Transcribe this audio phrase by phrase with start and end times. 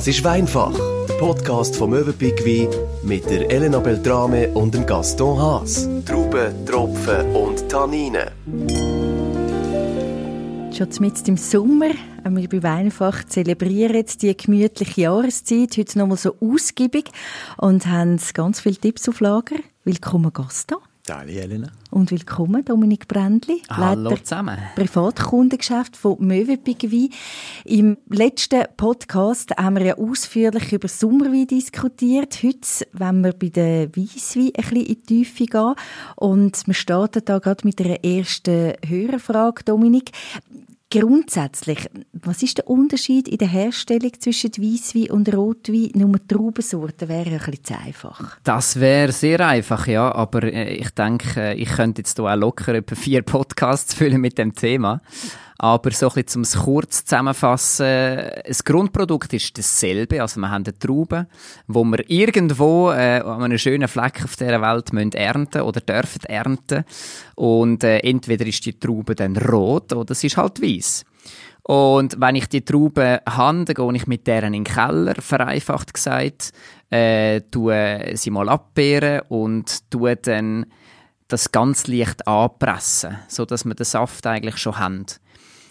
[0.00, 0.72] Das ist Weinfach,
[1.06, 2.70] der Podcast vom Möwenpick Wein
[3.02, 5.90] mit der Elena Beltrame und dem Gaston Haas.
[6.06, 8.30] Trauben, Tropfen und Tanninen.
[10.72, 11.90] Schon mitten im Sommer,
[12.24, 17.10] wir bei Weinfach zelebrieren die gemütliche Jahreszeit, heute nochmal so ausgiebig
[17.58, 19.56] und haben ganz viele Tipps auf Lager.
[19.84, 20.78] Willkommen, Gaston.
[21.12, 21.72] Hallo Elena.
[21.90, 23.62] Und willkommen, Dominik Brändli.
[23.68, 24.56] Hallo zusammen.
[24.76, 26.84] Privatkundengeschäft von Möwenpick
[27.64, 32.38] Im letzten Podcast haben wir ja ausführlich über Sommerwein diskutiert.
[32.44, 35.74] Heute wollen wir bei den Weisswein ein bisschen in die Tiefe gehen.
[36.14, 40.12] Und wir starten da gerade mit der ersten Hörerfrage, Dominik.
[40.92, 45.92] Grundsätzlich, was ist der Unterschied in der Herstellung zwischen Weißwein und Rotwein?
[45.94, 48.38] Nur Traubensorten wäre ein bisschen zu einfach.
[48.42, 50.12] Das wäre sehr einfach, ja.
[50.12, 54.36] Aber äh, ich denke, ich könnte jetzt hier auch locker etwa vier Podcasts füllen mit
[54.36, 55.00] dem Thema.
[55.62, 57.86] Aber so ein bisschen, um es kurz zusammenfassen,
[58.46, 60.22] das Grundprodukt ist dasselbe.
[60.22, 61.26] Also wir haben eine Traube,
[61.66, 66.24] wo wir irgendwo äh, an einem schönen Fleck auf dieser Welt müssen ernten oder dürfen
[66.24, 66.84] ernten.
[67.34, 71.04] Und äh, entweder ist die Traube dann rot oder es ist halt weiß.
[71.64, 76.52] Und wenn ich die Traube habe, gehe ich mit deren in den Keller, vereinfacht gesagt,
[76.88, 80.64] äh, tue sie mal abbeeren und tue dann
[81.28, 85.04] das ganz leicht anpressen, so dass wir den Saft eigentlich schon haben.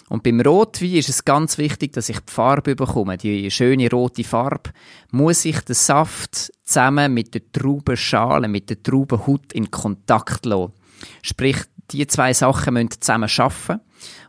[0.09, 3.17] Und beim Rotwein ist es ganz wichtig, dass ich die Farbe bekomme.
[3.17, 4.71] Die schöne rote Farbe
[5.11, 10.73] muss ich den Saft zusammen mit der Traubenschale, mit der Traubenhaut in Kontakt lassen.
[11.21, 11.57] Sprich,
[11.91, 13.81] die zwei Sachen müssen zusammen arbeiten.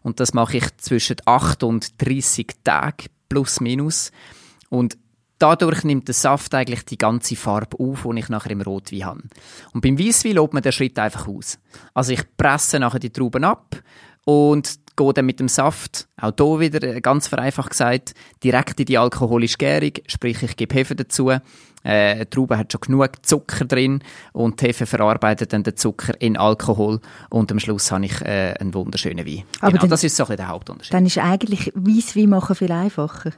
[0.02, 4.12] Und das mache ich zwischen 8 und 30 Tagen plus minus.
[4.68, 4.98] Und
[5.38, 9.22] dadurch nimmt der Saft eigentlich die ganze Farbe auf, die ich nachher im Rotwein habe.
[9.72, 11.58] Und beim Weißwein lobt man den Schritt einfach aus.
[11.94, 13.82] Also ich presse nachher die Trauben ab
[14.24, 18.86] und gehe dann mit dem Saft, auch hier wieder äh, ganz vereinfacht gesagt, direkt in
[18.86, 21.30] die alkoholische Gärung, sprich ich gebe Hefe dazu.
[21.82, 24.02] Äh, die Traube hat schon genug Zucker drin
[24.32, 27.00] und die Hefe verarbeitet dann den Zucker in Alkohol
[27.30, 29.44] und am Schluss habe ich äh, einen wunderschönen Wein.
[29.60, 30.92] Aber genau, dann, das ist so ein der Hauptunterschied.
[30.92, 33.32] Dann ist eigentlich Weisswein machen viel einfacher.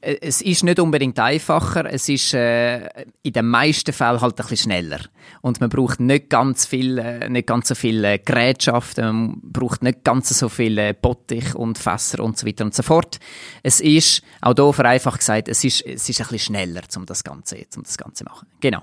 [0.00, 2.86] Äh, es ist nicht unbedingt einfacher, es ist äh,
[3.22, 5.00] in den meisten Fällen halt ein bisschen schneller.
[5.40, 9.82] Und man braucht nicht ganz viel, äh, nicht ganz so viele äh, Gerätschaften, man braucht
[9.82, 13.18] nicht ganz so viele Bottich und Fässer und so weiter und so fort.
[13.62, 17.24] Es ist, auch hier vereinfacht gesagt, es ist, es ist ein bisschen schneller, um das
[17.24, 17.84] Ganze, um
[18.24, 18.48] machen.
[18.60, 18.82] Genau.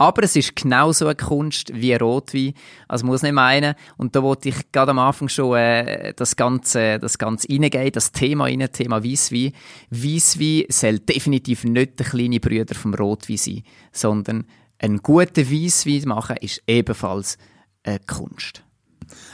[0.00, 2.54] Aber es ist genauso eine Kunst wie Rotwein.
[2.88, 3.74] Also muss nicht meinen.
[3.98, 8.10] Und da wollte ich gerade am Anfang schon äh, das Ganze, das Ganze reingehen, das
[8.10, 9.52] Thema rein, Thema Weisswein.
[9.90, 13.62] Weisswein soll definitiv nicht der kleine Brüder vom Rotwein sein,
[13.92, 14.46] sondern
[14.78, 17.36] ein guter Weisswein machen ist ebenfalls
[17.82, 18.64] eine Kunst.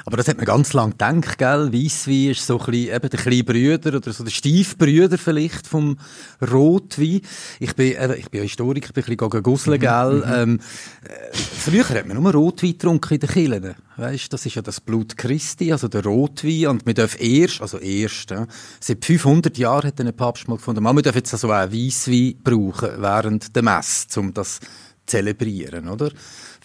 [0.07, 1.73] Aber das hat man ganz lang gedacht, gell?
[1.73, 5.99] Weisswein ist so ein bisschen, eben der kleine Brüder oder so der Stiefbrüder vielleicht vom
[6.41, 7.23] Rotwein.
[7.59, 10.23] Ich bin, äh, ich bin Historiker, ich bin ein bisschen gusseln, gell?
[10.25, 10.33] Mhm.
[10.33, 10.61] Ähm,
[11.03, 13.75] äh, früher hat man nur Rotwein getrunken in den Kirchen.
[13.97, 16.69] Weißt, das ist ja das Blut Christi, also der Rotwein.
[16.69, 18.47] Und wir dürfen erst, also erst, ja,
[18.79, 22.91] seit 500 Jahren hat ein Papst mal gefunden, man, dürfen jetzt also auch Weisswein brauchen
[22.99, 24.67] während der Messe, um das zu
[25.07, 26.11] zelebrieren, oder?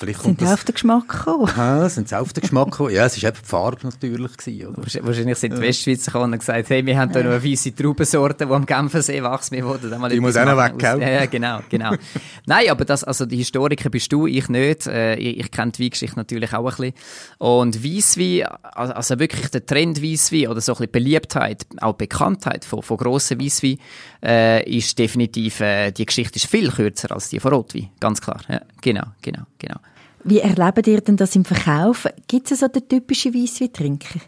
[0.02, 1.48] Vielleicht sind sie auf den Geschmack gekommen?
[1.56, 2.90] Ja, sind sie auf den Geschmack gekommen?
[2.90, 4.36] Ja, es war eben die Farbe natürlich.
[4.36, 4.78] Gewesen, oder?
[5.06, 8.48] Wahrscheinlich sind die Westschweizer gekommen und gesagt, hey, wir haben hier noch eine weisse Traubensorte,
[8.48, 9.52] die am Genfersee wächst.
[9.52, 11.00] Wir wollten mal Die muss auch noch weg, gell?
[11.02, 11.92] Ja, ja, genau, genau.
[12.48, 14.88] Nein, aber das, also die Historiker bist du, ich nicht.
[14.88, 16.94] Äh, ich, ich kenne die Weingeschichte natürlich auch ein bisschen.
[17.38, 22.66] Und Weisswein, also, also wirklich der Trend Weisswein oder so ein bisschen Beliebtheit, auch Bekanntheit
[22.66, 23.78] von, von grossen Weisswein,
[24.24, 27.92] äh, ist definitiv, äh, die Geschichte ist viel kürzer als die von Rotwein.
[28.00, 28.42] Ganz klar.
[28.50, 29.78] Ja, genau, genau, genau.
[30.24, 32.08] Wie erlebt ihr denn das im Verkauf?
[32.28, 34.20] Gibt es so den typischen Weissweintrinker?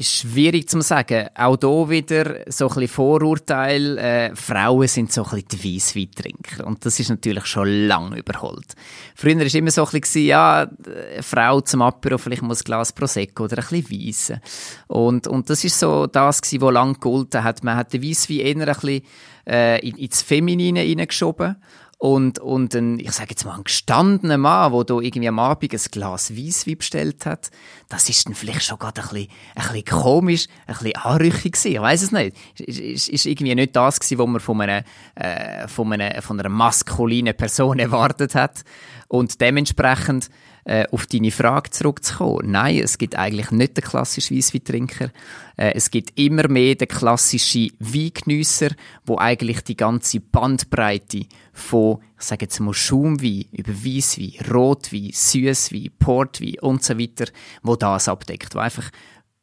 [0.00, 1.28] Schwierig zu sagen.
[1.34, 3.98] Auch hier wieder so ein Vorurteil.
[3.98, 6.66] Äh, Frauen sind so ein bisschen die Weissweintrinker.
[6.66, 8.74] Und das ist natürlich schon lange überholt.
[9.14, 12.64] Früher war es immer so ein bisschen, ja, eine Frau zum Apero vielleicht muss ein
[12.64, 14.40] Glas Prosecco oder ein bisschen Weisse.
[14.86, 17.64] Und, und das ist so das gewesen, was lange gegolten hat.
[17.64, 19.02] Man hat den Weisswein eher ein bisschen
[19.46, 21.56] äh, ins Feminine hineingeschoben.
[22.04, 25.72] Und, und ein, ich sage jetzt mal, ein gestandener Mann, der da irgendwie am Abend
[25.72, 27.50] ein Glas Weisswein bestellt hat,
[27.88, 31.72] das ist dann vielleicht schon gerade ein bisschen, ein bisschen komisch, ein bisschen anrüchig gewesen.
[31.72, 32.36] Ich weiss es nicht.
[32.58, 34.84] Ist, ist, ist irgendwie nicht das gewesen, was man von einer,
[35.14, 38.64] äh, von einer, von einer maskulinen Person erwartet hat.
[39.08, 40.28] Und dementsprechend,
[40.64, 42.50] äh, auf deine Frage zurückzukommen.
[42.50, 45.10] Nein, es gibt eigentlich nicht den klassischen Weissweintrinker.
[45.56, 48.70] Äh, es gibt immer mehr den klassischen Weingenüsser,
[49.04, 55.90] wo eigentlich die ganze Bandbreite von, ich sage jetzt mal Schaumwein, über Weisswein, Rotwein, Süßwein,
[55.98, 57.26] Portwein und so weiter,
[57.62, 58.90] wo das abdeckt, wo einfach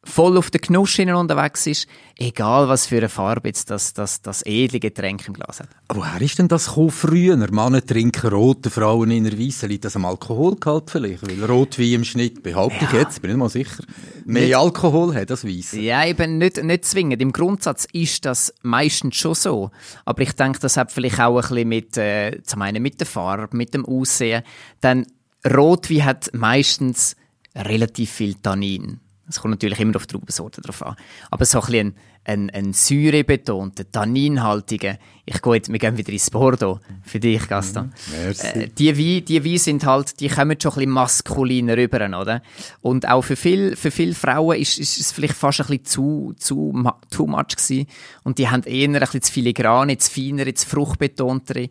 [0.04, 1.86] voll auf den Genuss unterwegs ist,
[2.18, 5.68] egal was für eine Farbe jetzt das, das, das edle Getränk im Glas hat.
[5.88, 7.36] Woher ist denn das gekommen früher?
[7.36, 9.68] Männer trinken rote, Frauen in der Weissen.
[9.68, 11.22] Liegt das am Alkoholgehalt vielleicht?
[11.22, 13.84] Weil Rotwein im Schnitt, behaupte ich jetzt, bin nicht mal sicher,
[14.24, 15.80] mehr nicht, Alkohol hat als Weissen.
[15.80, 17.22] Ja, eben nicht, nicht zwingend.
[17.22, 19.70] Im Grundsatz ist das meistens schon so.
[20.04, 23.06] Aber ich denke, das hat vielleicht auch ein bisschen mit, äh, zum einen mit der
[23.06, 24.42] Farbe, mit dem Aussehen.
[24.82, 25.06] Denn
[25.48, 27.16] Rotwein hat meistens
[27.54, 29.00] relativ viel Tannin.
[29.28, 30.96] Es kommt natürlich immer auf die Traubensorte drauf an.
[31.30, 36.30] Aber so ein bisschen ein, ein säurebetonter, tanninhaltiger, ich gehe jetzt, wir gehen wieder ins
[36.30, 37.92] Bordeaux, für dich, Gaston.
[38.06, 42.06] Mhm, äh, die Weine, die Weine sind halt, die kommen schon ein bisschen maskuliner rüber,
[42.20, 42.42] oder?
[42.80, 46.34] Und auch für viele für viel Frauen ist, ist es vielleicht fast ein bisschen zu,
[46.36, 46.72] zu,
[47.10, 47.86] too much gewesen.
[48.22, 51.68] Und die haben eher ein bisschen zu filigrane, zu feinere, zu fruchtbetontere.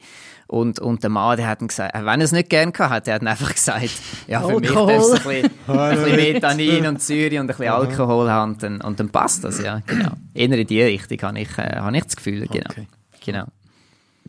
[0.52, 3.26] Und, und der Mann, der hat gesagt, wenn er es nicht gern hat, der hat
[3.26, 3.90] einfach gesagt,
[4.28, 7.70] ja, für mich darf es ein bisschen, ein bisschen Metanin und Säure und ein bisschen
[7.70, 10.12] Alkohol haben und dann, und dann passt das, ja, genau.
[10.34, 12.70] Eher in die Richtung habe ich, äh, habe ich das Gefühl, genau.
[12.70, 12.88] Okay.
[13.24, 13.46] genau.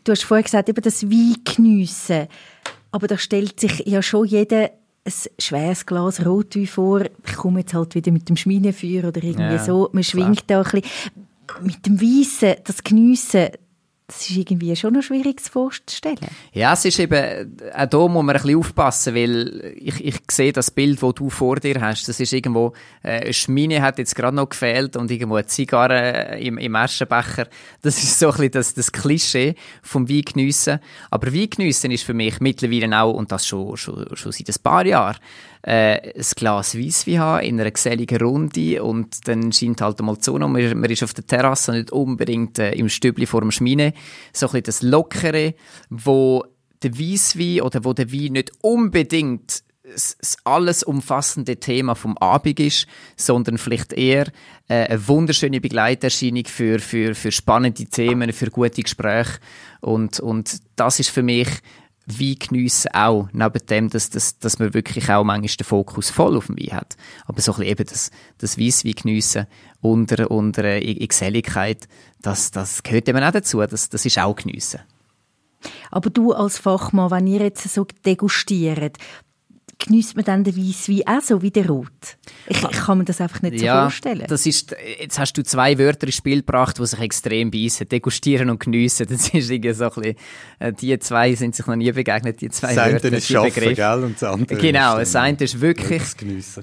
[0.05, 2.27] Du hast vorhin gesagt, eben das Wein geniessen.
[2.93, 4.69] Aber da stellt sich ja schon jeder
[5.05, 7.01] ein schweres Glas Rotwein vor.
[7.27, 9.89] Ich komme jetzt halt wieder mit dem Schminefeuer oder irgendwie ja, so.
[9.91, 10.63] Man schwingt klar.
[10.63, 11.11] da ein bisschen.
[11.61, 13.49] Mit dem Weissen, das Geniessen,
[14.07, 16.27] das ist irgendwie schon noch schwierig vorzustellen.
[16.51, 20.51] Ja, es ist eben, auch da muss man ein bisschen aufpassen, weil ich, ich sehe
[20.51, 24.15] das Bild, das du vor dir hast, das ist irgendwo, äh, eine Schmine hat jetzt
[24.15, 27.47] gerade noch gefehlt und irgendwo eine Zigarre im, im Aschenbecher.
[27.81, 30.79] Das ist so ein bisschen das, das Klischee vom Weingeniessen.
[31.09, 34.85] Aber Weingeniessen ist für mich mittlerweile auch, und das schon, schon, schon seit ein paar
[34.85, 35.17] Jahren,
[35.63, 40.47] äh, ein Glas Weisswein haben in einer geselligen Runde und dann scheint halt die Sonne,
[40.47, 43.93] man, man ist auf der Terrasse nicht unbedingt äh, im Stübli vor dem Schmine,
[44.33, 45.55] so ein bisschen das Lockere,
[45.89, 46.43] wo
[46.83, 52.87] der Weisswein oder wo der Wein nicht unbedingt das alles umfassende Thema vom Abend ist,
[53.17, 54.27] sondern vielleicht eher
[54.67, 59.39] äh, eine wunderschöne Begleiterscheinung für, für, für spannende Themen, für gute Gespräche.
[59.81, 61.49] Und, und das ist für mich
[62.05, 66.35] Wein geniessen auch, neben dem, dass, dass, dass man wirklich auch manchmal den Fokus voll
[66.35, 66.97] auf dem Wein hat.
[67.25, 69.47] Aber so ein bisschen eben das, das Weisswein geniessen
[69.81, 71.87] unter, unter äh, Geselligkeit,
[72.21, 74.81] das, das gehört eben auch dazu, das, das ist auch geniessen.
[75.91, 78.97] Aber du als Fachmann, wenn ihr jetzt so degustiert,
[79.85, 81.87] genießt man dann den Weisswein auch so wie der Rot?
[82.47, 84.25] Ich, ich, kann mir das einfach nicht so ja, vorstellen.
[84.27, 87.87] Das ist, jetzt hast du zwei Wörter ins Spiel gebracht, die sich extrem beißen.
[87.87, 89.07] Degustieren und geniessen.
[89.09, 90.15] Das ist irgendwie so ein bisschen,
[90.59, 92.93] äh, die zwei sind sich noch nie begegnet, die zwei das Wörter.
[92.93, 94.03] Das eine ist Schaffen, gell?
[94.03, 96.01] Und das andere Genau, das eine ist wirklich...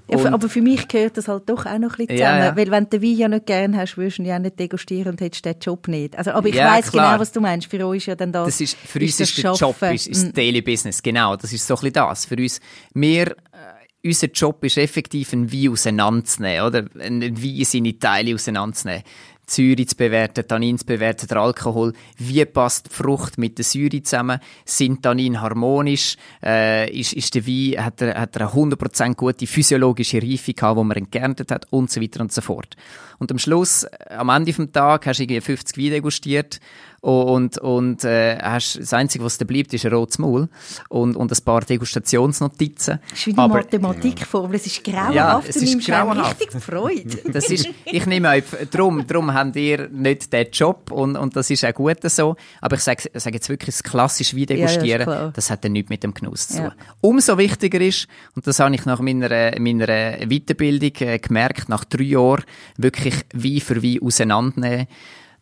[0.08, 2.38] Ja, aber für mich gehört das halt doch auch noch ein bisschen zusammen.
[2.38, 2.56] Ja, ja.
[2.56, 5.12] Weil wenn du den Wein ja nicht gerne hast, würdest du ihn ja nicht degustieren
[5.12, 6.16] und hättest den Job nicht.
[6.16, 7.70] Also, aber ich ja, weiss genau, was du meinst.
[7.70, 8.46] Für uns ist ja dann das...
[8.46, 10.32] das ist, für uns ist, ist der Job, ist, ist mm.
[10.32, 11.02] Daily Business.
[11.02, 12.24] Genau, das ist so ein bisschen das.
[12.24, 12.60] Für uns,
[12.94, 13.09] wir
[14.04, 16.84] unser Job ist effektiv, ein Wein auseinanderzunehmen, oder?
[16.98, 19.04] Ein Wein seine Teile auseinanderzunehmen.
[19.50, 21.92] Säure zu bewerten, Tannin zu bewerten, der Alkohol.
[22.18, 24.38] Wie passt die Frucht mit der Säure zusammen?
[24.64, 26.16] Sind Tannin harmonisch?
[26.40, 30.78] Äh, ist, ist der Wein, hat er, hat er eine 100% gute physiologische Reife gehabt,
[30.78, 31.66] die man entkernt hat?
[31.70, 32.76] Und so weiter und so fort.
[33.18, 36.60] Und am Schluss, am Ende des Tages, hast du irgendwie 50 Wein degustiert
[37.00, 40.48] und, und äh, hast, das Einzige, was da bleibt, ist ein rotes Maul
[40.88, 43.00] und, und ein paar Degustationsnotizen.
[43.10, 46.40] Das ist wie eine Mathematikformel, es ist grauenhaft, ja, es ist grauenhaft.
[46.40, 47.18] richtig Freude.
[47.30, 51.48] Das ist, ich nehme euch, darum, darum habt ihr nicht den Job und, und das
[51.48, 55.50] ist auch gut so, aber ich sage, sage jetzt wirklich, das klassische Wein-Degustieren, ja, das
[55.50, 56.64] hat dann nichts mit dem Genuss zu tun.
[56.64, 56.74] Ja.
[57.00, 59.86] Umso wichtiger ist, und das habe ich nach meiner, meiner
[60.26, 62.44] Weiterbildung äh, gemerkt, nach drei Jahren,
[62.76, 64.86] wirklich Wein für Wein auseinandernehmen,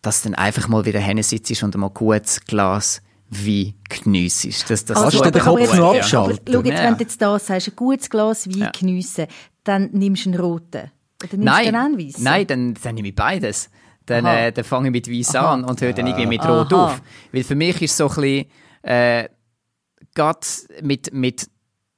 [0.02, 4.70] dass du dann einfach mal wieder hinsitzt und mal gutes Glas Wein geniessest.
[4.70, 6.40] Das, das also, du den Kopf noch abschalten?
[6.50, 8.70] Schau jetzt, wenn du jetzt da sagst, ein gutes Glas Wein ja.
[8.70, 9.26] geniessen,
[9.64, 10.90] dann nimmst du einen roten.
[11.22, 12.22] Oder nimmst nein, du einen Weissen?
[12.22, 13.70] Nein, dann, dann nehme ich beides.
[14.06, 16.86] Dann, äh, dann fange ich mit Weiss an und höre dann irgendwie mit Rot Aha.
[16.86, 17.02] auf.
[17.32, 18.46] Weil für mich ist so ein bisschen,
[18.82, 19.28] äh,
[20.14, 20.46] gerade
[20.80, 21.50] mit, mit,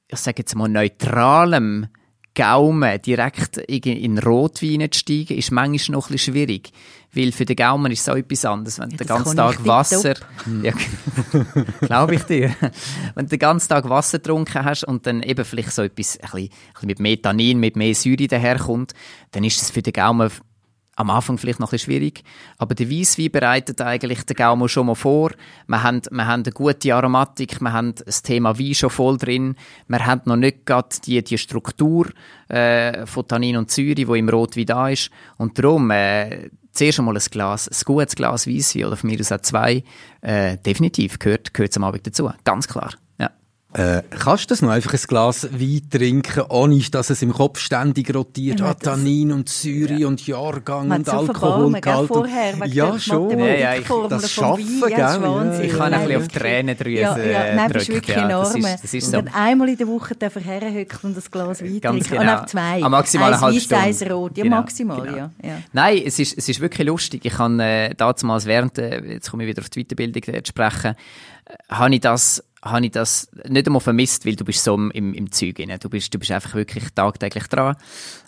[0.09, 1.87] ich sage jetzt mal, neutralem
[2.33, 6.71] Gaumen direkt in Rotwein zu steigen, ist manchmal noch ein bisschen schwierig.
[7.13, 8.79] Weil für den Gaumen ist es auch etwas anderes.
[8.79, 10.13] Wenn ja, du den ganzen Tag Wasser,
[10.63, 10.71] ja,
[11.81, 12.55] glaube ich dir,
[13.15, 16.21] wenn du den ganzen Tag Wasser getrunken hast und dann eben vielleicht so etwas, ein
[16.21, 18.93] bisschen, ein bisschen mit Metanin, mit mehr Säure daherkommt,
[19.31, 20.31] dann ist es für den Gaumen
[20.95, 22.23] am Anfang vielleicht noch ein bisschen schwierig,
[22.57, 25.31] aber der Weisswein bereitet eigentlich den Gaumen schon mal vor.
[25.67, 29.55] Wir haben, wir haben eine gute Aromatik, wir haben das Thema Wein schon voll drin,
[29.87, 32.07] wir haben noch nicht gerade die, die Struktur
[32.49, 37.15] äh, von Tannin und Säure, die im Rotwein da ist und darum äh, zuerst einmal
[37.15, 39.83] ein Glas, ein gutes Glas Weisswein oder von mir aus auch zwei,
[40.21, 42.91] äh, definitiv gehört, gehört zum Abend dazu, ganz klar.
[43.77, 43.97] Ja.
[43.99, 47.59] Äh, kannst du das noch einfach ein Glas Wein trinken, ohne dass es im Kopf
[47.59, 48.59] ständig rotiert?
[48.59, 52.07] Ja, ah, Tannin und Säure und Jahrgang Man und Alkoholgehalt.
[52.07, 53.37] vorher, und- ja, schon.
[54.09, 55.29] Das Schaffen, Wein, ja, das ist gell?
[55.31, 55.65] Wahnsinn.
[55.65, 56.41] Ich kann ein bisschen auf wirklich.
[56.41, 57.97] Tränendrüse Ja, ja, nein, das ist drücken.
[58.01, 58.43] wirklich ja, enorm.
[58.43, 59.21] das ist, das ist und so.
[59.21, 62.19] dann einmal in der Woche darf er herhöckeln und ein Glas Wein Ganz trinken.
[62.25, 62.33] genau.
[62.33, 62.83] Und auf zwei.
[62.83, 63.83] Ah, maximal eine eins Stunde.
[63.83, 64.37] eins rot.
[64.37, 65.17] Ja, Genau, maximal, genau.
[65.17, 65.31] ja.
[65.43, 65.57] ja.
[65.71, 67.21] Nein, es ist, es ist wirklich lustig.
[67.25, 70.49] Ich habe äh, damals während, äh, jetzt komme ich wieder auf die Weiterbildung äh, zu
[70.49, 70.95] sprechen,
[71.45, 74.91] äh, habe ich das habe ich das nicht einmal vermisst, weil du bist so im,
[74.91, 75.75] im, Zeug drin.
[75.79, 77.75] Du bist, du bist einfach wirklich tagtäglich dran.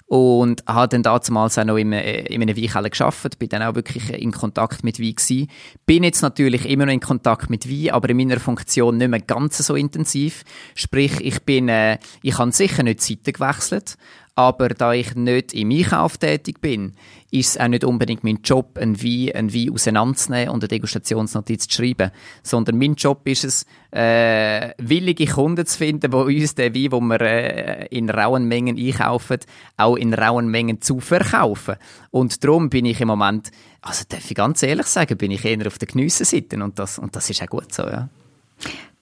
[0.05, 3.73] Und habe dann damals auch noch im, äh, in einem Weinkeller gearbeitet, bin dann auch
[3.73, 5.49] wirklich in Kontakt mit Wein gewesen.
[5.85, 9.21] Bin jetzt natürlich immer noch in Kontakt mit Wein, aber in meiner Funktion nicht mehr
[9.21, 10.43] ganz so intensiv.
[10.75, 13.97] Sprich, ich bin, äh, ich habe sicher nicht die Seite gewechselt,
[14.35, 16.93] aber da ich nicht im Einkauf tätig bin,
[17.29, 21.67] ist es auch nicht unbedingt mein Job, einen Wein, einen Wein auseinanderzunehmen und eine Degustationsnotiz
[21.67, 22.11] zu schreiben.
[22.41, 27.07] Sondern mein Job ist es, äh, willige Kunden zu finden, die uns den Wein, den
[27.07, 29.39] wir äh, in rauen Mengen einkaufen,
[29.77, 31.75] auch in rauen Mengen zu verkaufen.
[32.11, 35.67] Und darum bin ich im Moment, also darf ich ganz ehrlich sagen, bin ich eher
[35.67, 38.09] auf der Genüssenseite und das, und das ist auch gut so, ja.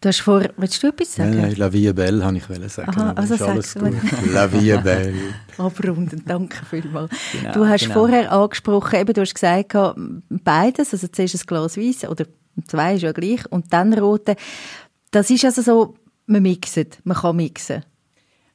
[0.01, 1.29] Du hast vor, willst du etwas sagen?
[1.29, 2.89] Nein, nein, La Vie Belle, habe ich sagen.
[2.89, 4.33] Aha, also ist alles sag's gut.
[4.33, 5.13] La Vie Belle.
[5.59, 7.11] Abrunden, danke vielmals.
[7.31, 7.93] Genau, du hast genau.
[7.93, 9.75] vorher angesprochen, eben, du hast gesagt,
[10.29, 12.25] beides, also zuerst ein Glas Weiss oder
[12.65, 14.37] zwei ist ja gleich und dann rote.
[15.11, 17.83] Das ist also so, man mixt, man kann mixen.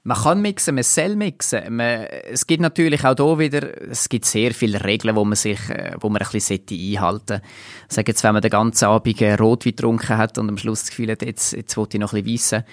[0.06, 1.74] Man kann mixen, man soll mixen.
[1.74, 5.58] Man, es gibt natürlich auch hier wieder, es gibt sehr viele Regeln, wo man sich,
[5.68, 7.42] äh, wo man ein bisschen einhalten sollte.
[7.88, 10.90] Sagen jetzt, wenn man den ganzen Abend äh, Rotwein getrunken hat und am Schluss das
[10.90, 12.68] Gefühl hat, jetzt, jetzt will ich noch ein bisschen weissen,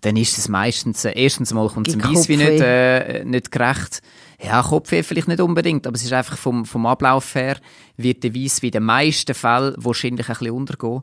[0.00, 4.00] dann ist es meistens, äh, erstens mal kommt es dem Weisswein nicht, äh, nicht gerecht.
[4.40, 7.56] Ja, Kopfweh vielleicht nicht unbedingt, aber es ist einfach vom, vom Ablauf her,
[7.96, 11.02] wird der Weiss wie in den meisten Fällen wahrscheinlich ein bisschen untergehen.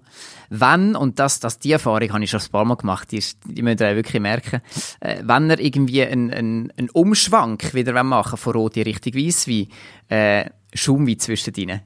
[0.49, 3.39] Wenn, und das, das, die Erfahrung habe ich schon ein paar Mal gemacht, die, ist,
[3.43, 4.61] die müsst ihr auch wirklich merken,
[5.01, 9.67] äh, wenn er irgendwie einen, einen, einen Umschwank wieder machen von Rot in Richtung Weisswein,
[10.07, 11.81] äh, Schaumwein zwischendrin.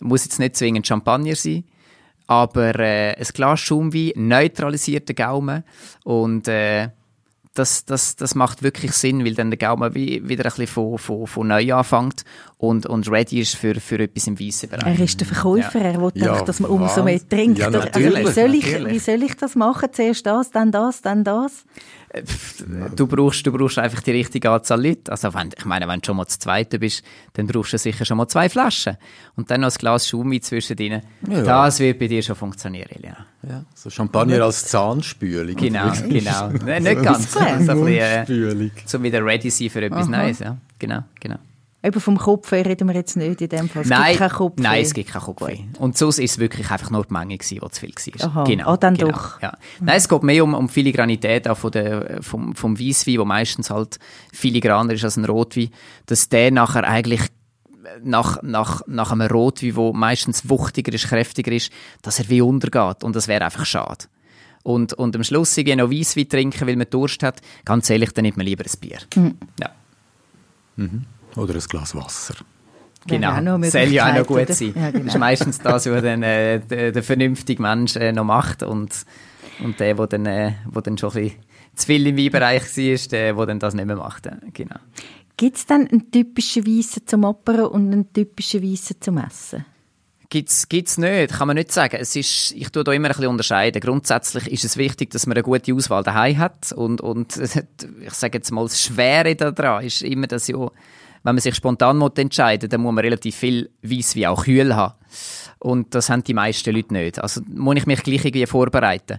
[0.00, 1.64] Muss jetzt nicht zwingend Champagner sein,
[2.26, 5.64] aber äh, ein Glas Schaumwein neutralisiert den Gaumen
[6.04, 6.90] und äh,
[7.58, 10.98] das, das, das macht wirklich Sinn, weil dann der Gaumen wie, wieder ein bisschen von,
[10.98, 12.24] von, von neu anfängt
[12.58, 14.98] und, und ready ist für, für etwas im weißen Bereich.
[14.98, 17.58] Er ist der Verkäufer, er will Ja, dass man umso mehr trinkt.
[17.58, 18.92] Ja, Oder- also, natürlich, wie, soll ich, natürlich.
[18.94, 19.88] wie soll ich das machen?
[19.92, 21.64] Zuerst das, dann das, dann das?
[22.94, 25.10] Du brauchst, du brauchst einfach die richtige Anzahl Leute.
[25.10, 28.04] Also wenn, ich meine, wenn du schon mal zu Zweite bist, dann brauchst du sicher
[28.04, 28.96] schon mal zwei Flaschen.
[29.34, 31.02] Und dann noch ein Glas Schaumwein zwischendrin.
[31.28, 31.42] Ja.
[31.42, 33.26] Das wird bei dir schon funktionieren, Elena.
[33.48, 35.56] Ja, so Champagner als Zahnspülung.
[35.56, 36.48] Genau, genau.
[36.64, 37.32] Nein, nicht ganz.
[37.36, 40.38] So ein bisschen, äh, so wieder ready sein für etwas Neues.
[40.38, 40.56] Ja.
[40.78, 41.36] Genau, genau.
[41.82, 43.82] Eben vom Kopf reden wir jetzt nicht in dem Fall.
[43.82, 45.60] Es nein, gibt keinen Kopf nein, es gibt keinen Kopfweh.
[45.78, 48.28] Und sonst ist es wirklich einfach nur die Menge gewesen, die zu viel war.
[48.28, 49.40] Aha, Genau, ah, dann genau, doch.
[49.40, 49.56] Ja.
[49.80, 53.70] Nein, es geht mehr um, um Filigranität auch von der, vom, vom Weisswein, der meistens
[53.70, 53.98] halt
[54.32, 55.68] filigraner ist als ein Rotwein,
[56.06, 57.22] dass der nachher eigentlich
[58.02, 61.70] nach, nach, nach einem Rotwein, der meistens wuchtiger ist, kräftiger ist,
[62.02, 63.04] dass er wie untergeht.
[63.04, 64.06] Und das wäre einfach schade.
[64.62, 68.24] Und, und am Schluss irgendwie noch Weisswein trinken, weil man Durst hat, ganz ehrlich, dann
[68.24, 68.98] nimmt man lieber ein Bier.
[69.14, 69.38] Mhm.
[69.60, 69.70] Ja.
[71.36, 72.34] Oder ein Glas Wasser.
[73.06, 74.54] Genau, eine soll ja auch noch gut oder?
[74.54, 74.72] sein.
[74.74, 75.04] Ja, genau.
[75.04, 78.92] Das ist meistens das, was dann äh, der, der vernünftige Mensch äh, noch macht und,
[79.62, 81.38] und der, der dann, äh, wo dann schon ein bisschen
[81.76, 84.26] zu viel im Weinbereich war, der, der dann das nicht mehr macht.
[84.26, 84.76] Ja, Genau.
[85.36, 89.66] Gibt es dann einen typischen Weissen zum Apero und einen typischen Weissen zum Essen?
[90.30, 91.98] Gibt's, gibt's nicht, kann man nicht sagen.
[92.00, 93.80] Es ist, ich tue da immer ein bisschen unterscheiden.
[93.80, 97.36] Grundsätzlich ist es wichtig, dass man eine gute Auswahl daheim hat und, und
[98.00, 100.70] ich sage jetzt mal, das Schwere daran ist immer, dass ja,
[101.26, 104.94] wenn man sich spontan entscheiden dann muss man relativ viel Weiss wie auch kühl haben.
[105.58, 107.18] Und das haben die meisten Leute nicht.
[107.18, 109.18] Also muss ich mich gleich irgendwie vorbereiten.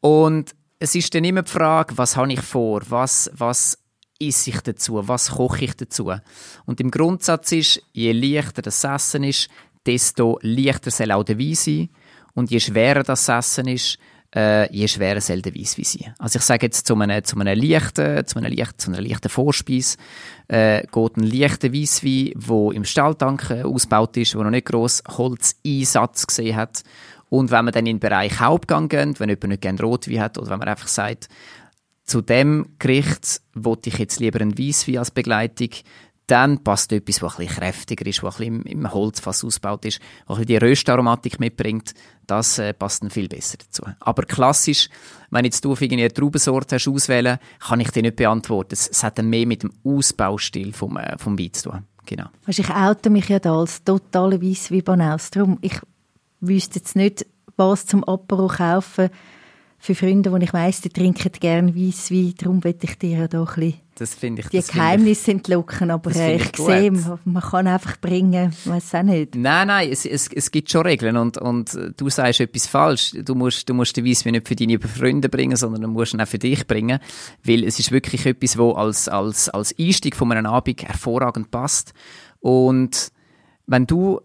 [0.00, 2.80] Und es ist dann immer die Frage, was habe ich vor?
[2.88, 3.78] Was, was
[4.18, 5.06] esse ich dazu?
[5.06, 6.14] Was koche ich dazu?
[6.64, 9.50] Und im Grundsatz ist, je leichter das Essen ist,
[9.84, 11.90] desto leichter soll auch der Wein sein.
[12.32, 13.98] Und je schwerer das Essen ist,
[14.34, 16.14] äh, je schwerer soll der sein.
[16.18, 19.28] Also ich sage jetzt zu einem, zu einem leichten, zu, einem leichten, zu einer leichten
[19.28, 19.96] Vorspeise
[20.48, 25.02] äh, geht ein leichter Weisswein, der im Stahltank äh, ausgebaut ist, der noch nicht gross
[25.08, 26.82] Holzeinsatz gesehen hat.
[27.30, 30.38] Und wenn man dann in den Bereich Hauptgang geht, wenn jemand nicht gerne Rotwein hat
[30.38, 31.28] oder wenn man einfach sagt,
[32.04, 35.68] zu dem Gericht wollte ich jetzt lieber einen Weisswein als Begleitung,
[36.28, 40.44] dann passt etwas, was ein kräftiger ist, was ein bisschen im, Holzfass ausgebaut ist, was
[40.44, 41.94] die Röstaromatik mitbringt,
[42.26, 43.82] das äh, passt dann viel besser dazu.
[43.98, 44.90] Aber klassisch,
[45.30, 48.74] wenn jetzt du auf irgendwie eine Traubensorte hast auswählen, kann ich dir nicht beantworten.
[48.74, 51.84] Es, hat dann mehr mit dem Ausbaustil vom, äh, vom Wein zu tun.
[52.04, 52.26] Genau.
[52.44, 55.30] Weißt, ich oute mich ja da als totale Weisswein-Banaus.
[55.30, 55.80] Darum, ich
[56.40, 59.08] wüsste jetzt nicht, was zum Apero kaufen,
[59.78, 63.40] für Freunde, die ich weiss, die trinken gerne Weisswein, darum will ich dir ja da
[63.40, 66.92] ein bisschen das finde ich, die Geheimnisse sind locken, aber ich, ich sehe,
[67.24, 69.34] man kann einfach bringen, weiß auch nicht.
[69.34, 73.12] Nein, nein, es, es, es gibt schon Regeln und, und du sagst etwas falsch.
[73.24, 76.20] Du musst, du musst den Weisswein nicht für deine Freunde bringen, sondern du musst ihn
[76.20, 77.00] auch für dich bringen,
[77.42, 81.92] weil es ist wirklich etwas, wo als, als, als Einstieg von einem Abend hervorragend passt
[82.40, 83.10] und
[83.66, 84.20] wenn du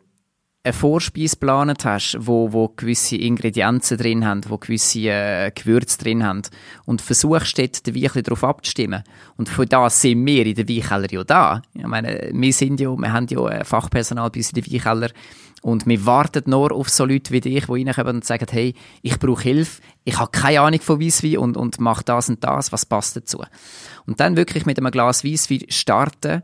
[0.65, 6.23] eine Vorspeise geplant hast, wo, wo gewisse Ingredienzen drin haben, wo gewisse äh, Gewürze drin
[6.23, 6.43] haben
[6.85, 9.03] und versuchst dort den Wein darauf abzustimmen.
[9.35, 11.61] Und von da sind wir in der Weinkeller ja da.
[11.73, 15.09] Ich meine, wir sind ja, wir haben ja Fachpersonal bei uns in der Weinkeller
[15.63, 19.19] und wir warten nur auf so Leute wie dich, die reinkommen und sagen, hey, ich
[19.19, 22.85] brauche Hilfe, ich habe keine Ahnung von Weisswein und, und mach das und das, was
[22.85, 23.43] passt dazu?
[24.05, 26.41] Und dann wirklich mit einem Glas Weisswein starten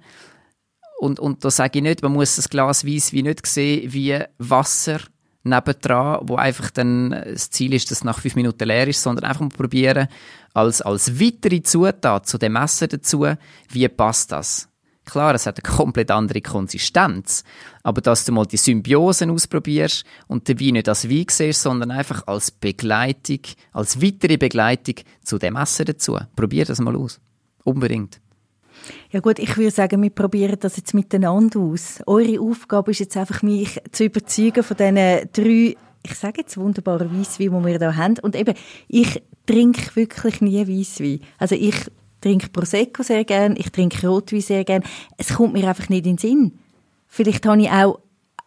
[1.00, 5.00] und, und da sage ich nicht, man muss das Glas Weisswein nicht sehen wie Wasser
[5.44, 9.24] nebendran, wo einfach dann das Ziel ist, dass es nach fünf Minuten leer ist, sondern
[9.24, 10.10] einfach mal probieren,
[10.54, 13.26] als, als weitere Zutat zu dem Messer dazu,
[13.70, 14.68] wie passt das?
[15.06, 17.46] Klar, es hat eine komplett andere Konsistenz,
[17.82, 21.92] aber dass du mal die Symbiosen ausprobierst und den Wein nicht als Wein siehst, sondern
[21.92, 23.40] einfach als Begleitung,
[23.72, 26.18] als weitere Begleitung zu dem Messer dazu.
[26.36, 27.22] Probier das mal aus.
[27.64, 28.20] Unbedingt.
[29.12, 32.00] Ja gut, ich würde sagen, wir probieren das jetzt miteinander aus.
[32.06, 37.20] Eure Aufgabe ist jetzt einfach, mich zu überzeugen von diesen drei, ich sage jetzt wunderbaren
[37.20, 38.16] Weisswein, die wir hier haben.
[38.22, 38.56] Und eben,
[38.88, 41.22] ich trinke wirklich nie Weisswein.
[41.38, 41.76] Also ich
[42.22, 44.84] trinke Prosecco sehr gern, ich trinke Rotwein sehr gern.
[45.18, 46.60] Es kommt mir einfach nicht in den Sinn.
[47.08, 48.00] Vielleicht habe ich auch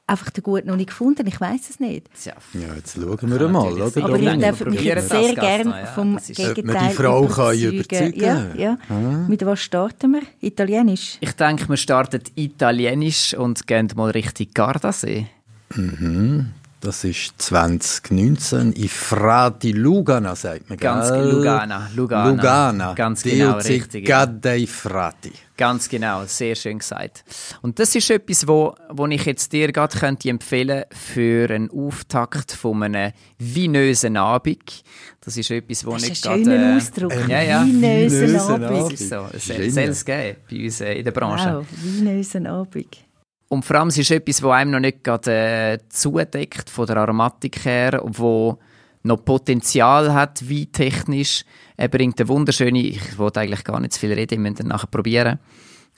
[0.06, 1.26] einfach den Guten noch nicht gefunden.
[1.26, 2.09] Ich weiß es nicht.
[2.25, 2.35] Ja,
[2.76, 4.04] jetzt schauen wir mal, oder?
[4.04, 8.21] Aber ich darf mich jetzt sehr gerne vom ja, Gegenteil die Frau kann überzeugen.
[8.21, 8.78] Ja, ja.
[8.88, 9.26] Ah.
[9.28, 10.23] Mit was starten wir?
[10.40, 11.18] Italienisch?
[11.21, 15.26] Ich denke, wir starten Italienisch und gehen mal Richtung Gardasee.
[15.75, 16.52] Mhm.
[16.82, 22.28] Das ist 2019 in Frati Lugana, sagt man, Ganz Lugana, Lugana.
[22.28, 22.94] Lugana.
[22.94, 24.04] Ganz genau, richtig.
[24.04, 25.30] Gadei Frati.
[25.56, 27.22] Ganz genau, sehr schön gesagt.
[27.60, 32.50] Und das ist etwas, wo, wo ich jetzt dir gerade könnte empfehlen für einen Auftakt
[32.50, 34.82] von einem vinösen Abend.
[35.21, 36.42] Das ist etwas, wo das nicht gerade...
[36.42, 37.28] Das ist ein schöner Ausdruck.
[37.28, 37.64] Äh, ja, ja.
[37.64, 38.71] Vinösen Abend.
[38.71, 39.28] Das ist so.
[39.32, 41.58] Es soll es geben bei uns äh, in der Branche.
[41.58, 43.11] Wow, vinösen Abend.
[43.52, 46.97] Und vor allem es ist etwas, was einem noch nicht gerade äh, zudeckt von der
[46.97, 48.58] Aromatik her, wo
[49.02, 51.45] noch Potenzial hat, wie technisch.
[51.76, 54.86] Er bringt eine wunderschöne, ich wollte eigentlich gar nicht zu viel reden, wir müssen nachher
[54.86, 55.38] probieren,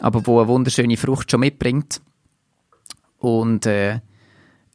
[0.01, 2.01] aber wo eine wunderschöne Frucht schon mitbringt.
[3.19, 4.01] Und äh,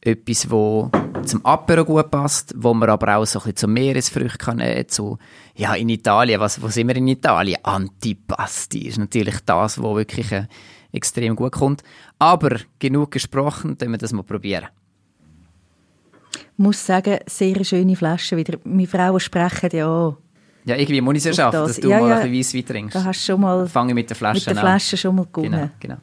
[0.00, 0.90] etwas, wo
[1.26, 4.88] zum Apero gut passt, wo man aber auch so ein bisschen zum Meeresfrüchten kann nehmen,
[4.88, 5.18] zu,
[5.54, 7.62] ja, in Italien, was, wo sind wir in Italien?
[7.62, 10.46] Antipasti ist natürlich das, wo wirklich äh,
[10.92, 11.82] extrem gut kommt.
[12.18, 14.66] Aber genug gesprochen, dann wir das mal probieren.
[16.32, 18.58] Ich muss sagen, sehr schöne Flasche wieder.
[18.64, 20.18] Meine Frauen sprechen ja auch.
[20.64, 21.68] Ja, irgendwie muss ich es ja schaffen, das.
[21.68, 22.94] dass du ja, mal ja, ein bisschen Weisswein trinkst.
[22.96, 25.52] Da hast schon mal Fange mit der Flasche mit der Flasche schon mal gewonnen.
[25.52, 25.96] Genau, genau.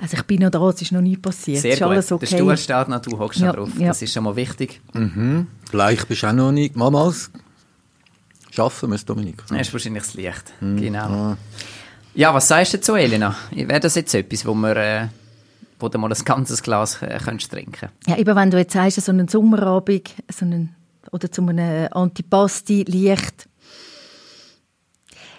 [0.00, 1.60] Also ich bin noch da, es ist noch nie passiert.
[1.60, 1.88] Sehr ist gut.
[1.88, 2.26] alles okay.
[2.26, 3.68] Der Stuhl steht noch, du hockst ja, noch drauf.
[3.78, 3.88] Ja.
[3.88, 4.80] Das ist schon mal wichtig.
[4.94, 5.46] Mhm.
[5.68, 6.74] Vielleicht bist du auch noch nicht...
[6.74, 7.30] Mamals,
[8.50, 9.42] schaffen wir es, Dominik.
[9.48, 10.52] Das ist wahrscheinlich das Licht.
[10.60, 10.76] Mhm.
[10.78, 11.04] Genau.
[11.04, 11.36] Ah.
[12.14, 13.36] Ja, was sagst du dazu, Elena?
[13.50, 14.76] Wäre das jetzt etwas, wo wir...
[14.76, 15.08] Äh,
[15.78, 19.00] wo du mal ein ganzes Glas äh, könntest trinken Ja, eben wenn du jetzt sagst,
[19.00, 20.74] so einen Sommerabend so einen,
[21.10, 23.48] oder zu einem Antipasti Licht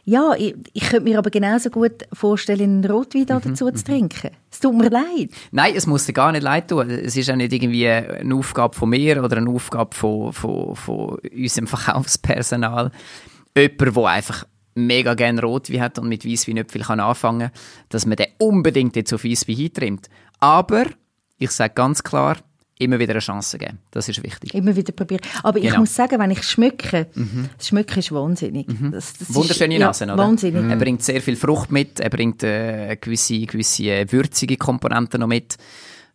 [0.04, 3.84] ja, ich, ich könnte mir aber genauso gut vorstellen, einen Rotwein da dazu mhm, zu
[3.84, 4.32] trinken.
[4.52, 5.30] Es tut mir leid.
[5.52, 6.90] Nein, es muss dir gar nicht leid tun.
[6.90, 11.20] Es ist auch nicht irgendwie eine Aufgabe von mir oder eine Aufgabe von, von, von
[11.34, 12.92] unserem Verkaufspersonal.
[13.56, 17.60] Jemand, der einfach mega gerne Rotwein hat und mit Weisswein nicht viel anfangen kann,
[17.90, 20.10] dass man den unbedingt jetzt auf Weisswein hintrimmt.
[20.40, 20.86] Aber,
[21.38, 22.38] ich sage ganz klar,
[22.82, 23.80] immer wieder eine Chance geben.
[23.92, 24.54] Das ist wichtig.
[24.54, 25.22] Immer wieder probieren.
[25.44, 25.74] Aber genau.
[25.74, 27.50] ich muss sagen, wenn ich schmecke, mhm.
[27.58, 28.68] das Schmücken ist wahnsinnig.
[28.68, 28.92] Mhm.
[28.92, 30.24] Das, das Wunderschöne ist, Nase, ja, oder?
[30.24, 30.70] Wahnsinnig.
[30.70, 35.28] Er bringt sehr viel Frucht mit, er bringt äh, gewisse, gewisse äh, würzige Komponenten noch
[35.28, 35.58] mit.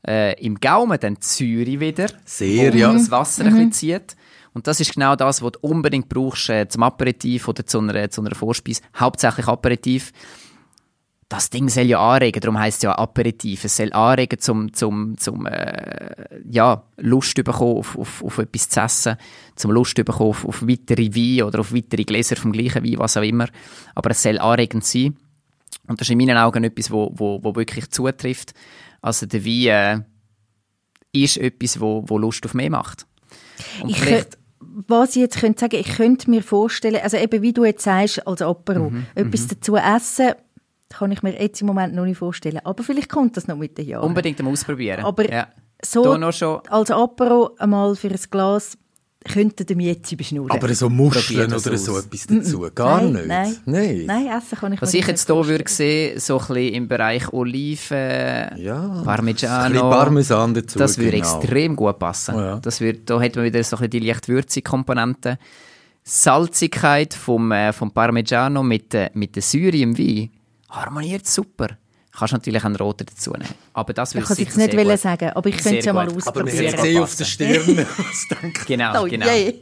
[0.07, 2.92] Äh, Im Gaumen dann Zürich wieder, sehr, wo ja.
[2.92, 3.48] das Wasser mhm.
[3.48, 4.16] ein bisschen zieht.
[4.52, 8.11] Und das ist genau das, was du unbedingt brauchst äh, zum Aperitif oder zu einer,
[8.11, 8.81] zu einer Vorspeise.
[8.98, 10.12] Hauptsächlich Aperitif
[11.28, 13.64] das Ding soll ja anregen, darum heisst es ja Aperitif.
[13.64, 16.14] Es soll anregen, zum, zum, zum äh,
[16.48, 19.16] ja, Lust bekommen auf, auf, auf etwas zu essen,
[19.56, 23.16] zum Lust bekommen auf, auf weitere Wein oder auf weitere Gläser vom gleichen Wein, was
[23.16, 23.48] auch immer.
[23.96, 25.16] Aber es soll anregend sein.
[25.88, 28.54] Und das ist in meinen Augen etwas, wo, wo, wo wirklich zutrifft.
[29.02, 30.06] Also der Wein
[31.12, 33.06] äh, ist etwas, wo, wo Lust auf mehr macht.
[33.82, 34.38] Und ich vielleicht
[34.88, 38.26] was ich jetzt könnte sagen, ich könnte mir vorstellen, also eben wie du jetzt sagst,
[38.26, 39.48] als Apero, mhm, etwas mhm.
[39.48, 40.34] dazu essen,
[40.98, 42.61] kann ich mir jetzt im Moment noch nicht vorstellen.
[42.64, 44.04] Aber vielleicht kommt das noch mit den Jahren.
[44.04, 45.04] Unbedingt mal ausprobieren.
[45.04, 45.48] Aber ja.
[45.85, 46.61] so Da noch schon.
[46.68, 48.76] als Apero einmal für ein Glas
[49.26, 50.50] könnte dem jetzt überschnurren.
[50.52, 52.04] Aber so Muscheln oder so aus.
[52.06, 53.26] etwas dazu, gar nein, nicht.
[53.26, 54.04] Nein, Nein.
[54.06, 57.32] nein, essen kann ich Was ich jetzt hier würde sehen, so ein bisschen im Bereich
[57.32, 59.90] Oliven, Ja, Parmigiano.
[59.90, 61.38] Parmesan dazu, Das würde genau.
[61.40, 62.37] extrem gut passen.
[62.37, 62.61] Oh ja.
[62.61, 65.38] Das würde, da hätte man wieder so ein bisschen die leicht würzige Komponente.
[66.04, 70.30] Salzigkeit vom, äh, vom Parmigiano mit, äh, mit der Säure im Wein
[70.76, 71.68] harmoniert super.
[72.18, 73.44] Kannst natürlich einen roten dazu nehmen.
[73.74, 76.26] Aber das Ich kann jetzt nicht wollen sagen, aber ich könnte es ja mal gut.
[76.26, 77.24] Aber gut gesehen auf der.
[77.26, 77.86] Stirn.
[78.66, 79.26] Genau, Oh, genau.
[79.26, 79.54] je.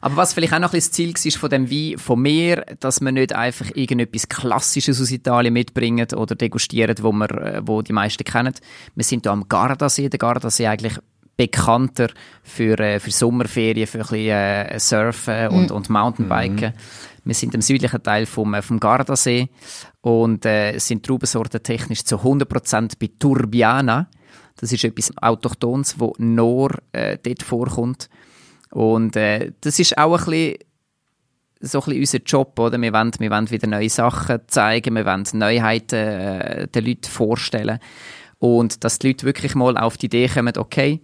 [0.00, 2.64] Aber was vielleicht auch noch ein bisschen das Ziel war von dem Wein von mir,
[2.78, 7.82] dass wir nicht einfach irgendetwas Klassisches aus Italien mitbringen oder degustieren, wo, wir, äh, wo
[7.82, 8.54] die meisten kennen.
[8.94, 10.08] Wir sind hier am Gardasee.
[10.08, 10.94] Der Gardasee eigentlich
[11.36, 12.08] bekannter
[12.42, 16.74] für, äh, für Sommerferien, für ein bisschen äh, Surfen und, und Mountainbiken.
[17.24, 19.48] Wir sind im südlichen Teil vom, äh, vom Gardasee
[20.00, 24.08] und äh, sind Traubensorten technisch zu 100% bei Turbiana.
[24.56, 28.08] Das ist etwas Autochthones, das nur äh, dort vorkommt.
[28.70, 30.56] Und äh, das ist auch ein bisschen
[31.60, 32.80] so ein bisschen unser Job, oder?
[32.80, 37.78] Wir wollen, wir wollen wieder neue Sachen zeigen, wir wollen Neuheiten äh, den Leuten vorstellen.
[38.38, 41.00] Und dass die Leute wirklich mal auf die Idee kommen, okay,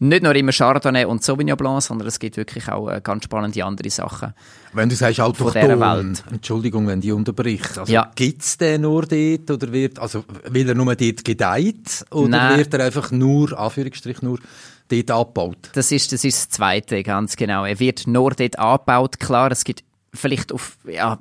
[0.00, 3.64] nicht nur immer Chardonnay und Sauvignon Blanc, sondern es gibt wirklich auch äh, ganz spannende
[3.64, 4.34] andere Sachen.
[4.72, 5.18] Wenn du sagst
[5.80, 6.24] Welt.
[6.30, 7.78] Entschuldigung, wenn die unterbricht.
[7.78, 8.10] Also Ja.
[8.14, 12.58] gibt's den nur dort oder wird, also will er nur dort gedeiht oder Nein.
[12.58, 14.38] wird er einfach nur, Anführungsstrich nur,
[14.88, 15.70] dort abgebaut?
[15.74, 17.64] Das ist, das ist das Zweite, ganz genau.
[17.64, 19.20] Er wird nur dort angebaut.
[19.20, 21.18] Klar, es gibt vielleicht auf, ja,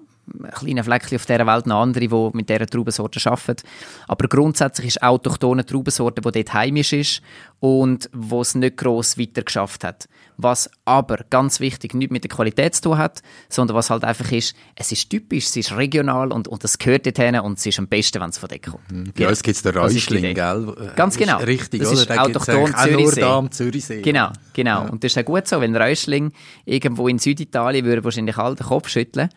[0.54, 3.64] kleinen Fleckchen auf dieser Welt noch andere, die mit dieser Traubensorte arbeiten.
[4.08, 7.22] Aber grundsätzlich ist autochthone Traubensorte, die dort heimisch ist
[7.60, 10.08] und wo es nicht gross weiter geschafft hat.
[10.38, 14.32] Was aber, ganz wichtig, nicht mit der Qualität zu tun hat, sondern was halt einfach
[14.32, 17.78] ist, es ist typisch, es ist regional und, und das gehört dorthin und es ist
[17.80, 19.14] am besten, wenn es von dort kommt.
[19.16, 20.92] Bei uns gibt's den Das ist die Räuschling, gell?
[20.96, 21.38] Ganz genau.
[21.40, 22.02] Richtig, das oder?
[22.02, 23.22] ist Den autochthon eigentlich auch nur Zürichsee.
[23.22, 24.02] da am Zürichsee.
[24.02, 24.90] Genau, genau.
[24.90, 26.32] Und das ist auch gut so, wenn Räuschling
[26.64, 29.30] irgendwo in Süditalien würde wahrscheinlich alle den Kopf schütteln.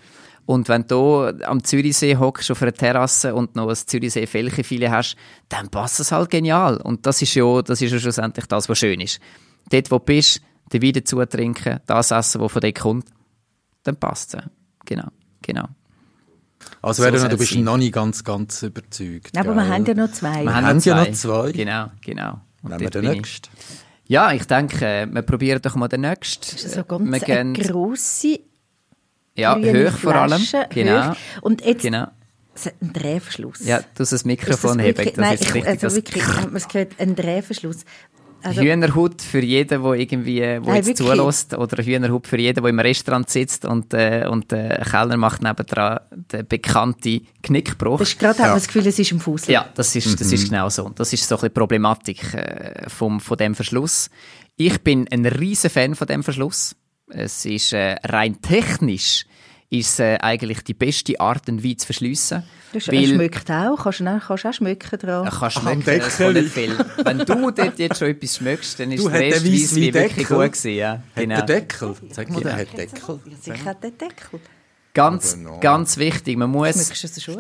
[0.45, 5.17] Und wenn du am Zürichsee hockst auf einer Terrasse und noch ein Zürichsee Felchenfilet hast,
[5.49, 6.79] dann passt es halt genial.
[6.79, 9.21] Und das ist ja, das ist ja schlussendlich das, was schön ist.
[9.71, 10.41] Dort, wo du bist,
[10.73, 13.07] den Wein dazu trinken, das essen, was von dort kommt,
[13.85, 14.43] dann passt es.
[14.85, 15.09] Genau,
[15.43, 15.69] genau.
[16.81, 17.65] Also So Verena, du bist sein.
[17.65, 19.37] noch nicht ganz, ganz überzeugt.
[19.37, 20.43] Aber wir haben ja noch zwei.
[20.45, 21.53] Wir haben ja noch zwei.
[21.53, 22.41] Genau, genau.
[22.63, 23.11] Und Nehmen wir den ich.
[23.11, 23.49] nächsten.
[24.07, 26.43] Ja, ich denke, äh, wir probieren doch mal den nächsten.
[26.55, 28.41] Das ist so ganz wir eine gehen, grosse,
[29.37, 30.43] ja, hoch vor allem.
[30.71, 31.11] Genau.
[31.11, 31.17] hoch.
[31.43, 32.07] Und jetzt genau.
[32.55, 33.65] es hat einen Drehverschluss.
[33.65, 35.71] Ja, du hast das Mikrofon Ist heben, wirklich- das Nein, ist ich, richtig.
[35.71, 37.85] also das wirklich, hat man es gehört, ein Drehverschluss.
[38.45, 42.37] Also, Hühnerhut für jeden, der irgendwie, äh, wo Nein, jetzt zulässt, oder ein Hühnerhut für
[42.41, 46.01] jeden, der im Restaurant sitzt und, äh, und äh, ein Kellner macht nebendran
[46.33, 48.01] den bekannten Knickbruch.
[48.01, 49.47] das ist gerade, hat man das Gefühl, es ist im Fuß.
[49.47, 50.35] Ja, das ist, das Mhm.
[50.35, 50.89] ist genau so.
[50.89, 54.11] Das ist so ein bisschen die Problematik äh, vom, von dem Verschluss.
[54.57, 56.75] Ich bin ein riesen Fan von dem Verschluss.
[57.15, 59.27] Es ist äh, rein technisch
[59.71, 62.43] ist äh, eigentlich die beste Art, einen Wein zu verschliessen.
[62.75, 63.83] Das er weil- schmeckt auch.
[63.83, 65.29] Kannst du, auch- kannst du auch schmecken dran.
[65.31, 66.43] Kannst Am schmecken, es kommt Deckel.
[66.43, 66.79] nicht viel.
[67.05, 70.29] Wenn du dort jetzt schon etwas schmeckst, dann ist Du, der der Rest Weisswein wirklich
[70.29, 70.75] gut gewesen.
[70.75, 70.91] Ja.
[70.93, 71.37] Hat Genau.
[71.37, 71.95] der Deckel?
[72.11, 73.21] Sag mal, der hat Deckel.
[73.25, 74.41] Ja, sicher hat den Deckel.
[74.95, 76.91] Ganz, ganz wichtig, man muss,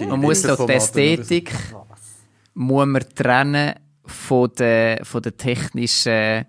[0.08, 0.72] man muss da die.
[0.72, 1.52] Ästhetik
[2.54, 3.74] muss man trennen
[4.06, 6.46] von der, von der technischen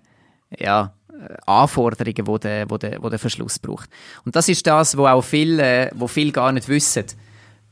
[0.58, 1.03] ja, äh,
[1.46, 3.88] Anforderungen, wo der, der, Verschluss braucht.
[4.24, 7.04] Und das ist das, wo auch viele, äh, wo viele gar nicht wissen.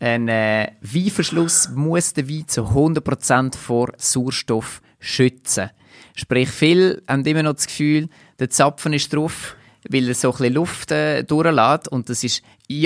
[0.01, 5.71] Ein äh, Weinverschluss muss den Wein zu 100% vor Sauerstoff schützen.
[6.15, 9.57] Sprich, viele haben immer noch das Gefühl, der Zapfen ist drauf,
[9.89, 11.89] weil er so ein Luft äh, durchlässt.
[11.89, 12.43] Und das ist,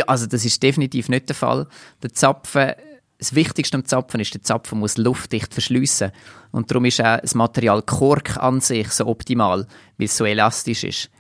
[0.07, 1.67] also das ist definitiv nicht der Fall.
[2.03, 2.73] Der Zapfen,
[3.19, 6.13] das Wichtigste am Zapfen ist, der Zapfen muss luftdicht verschliessen.
[6.51, 10.85] Und darum ist auch das Material Kork an sich so optimal, weil es so elastisch
[10.85, 11.11] ist.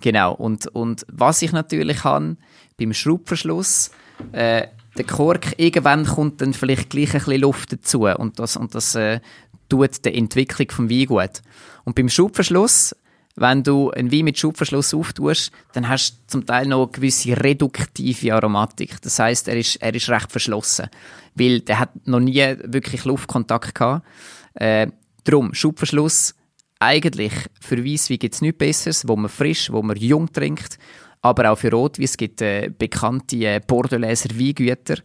[0.00, 0.34] Genau.
[0.34, 2.36] Und, und was ich natürlich habe,
[2.78, 3.90] beim Schraubverschluss,
[4.32, 8.02] äh, der Kork, irgendwann kommt dann vielleicht gleich ein bisschen Luft dazu.
[8.02, 9.20] Und das, und das äh,
[9.68, 11.42] tut der Entwicklung vom Wein gut.
[11.84, 12.94] Und beim Schraubverschluss,
[13.34, 17.36] wenn du einen Wein mit Schraubverschluss auftust, dann hast du zum Teil noch eine gewisse
[17.42, 19.00] reduktive Aromatik.
[19.00, 20.88] Das heißt, er ist, er ist recht verschlossen.
[21.34, 24.06] Weil der hat noch nie wirklich Luftkontakt gehabt.
[24.54, 24.88] Äh,
[25.24, 26.34] drum, Schraubverschluss,
[26.78, 30.78] eigentlich für Weisswein gibt es nichts Besseres, wo man frisch, wo man jung trinkt.
[31.22, 34.96] Aber auch für Rotwein, es gibt äh, bekannte äh, Bordeauxer Weingüter,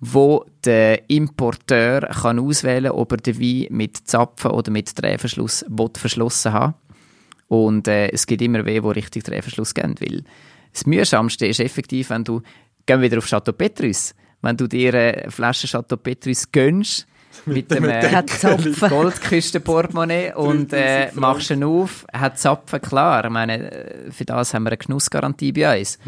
[0.00, 5.64] wo der Importeur kann auswählen ob er den Wein mit Zapfen oder mit Drehverschluss
[5.96, 6.74] verschlossen haben
[7.48, 10.24] und äh, es gibt immer weh, wo richtig Drehverschluss geben, weil
[10.72, 12.42] das mühsamste ist effektiv, wenn du,
[12.86, 17.06] gehen wieder auf Chateau Petrus, wenn du dir eine Flasche Chateau Petrus gönnst,
[17.46, 18.22] mit, dem äh.
[18.88, 23.24] Goldküstenportemonnaie und äh, machst ihn auf, hat Zapfen, klar.
[23.24, 25.98] Ich meine, äh, für das haben wir eine Genussgarantie bei uns.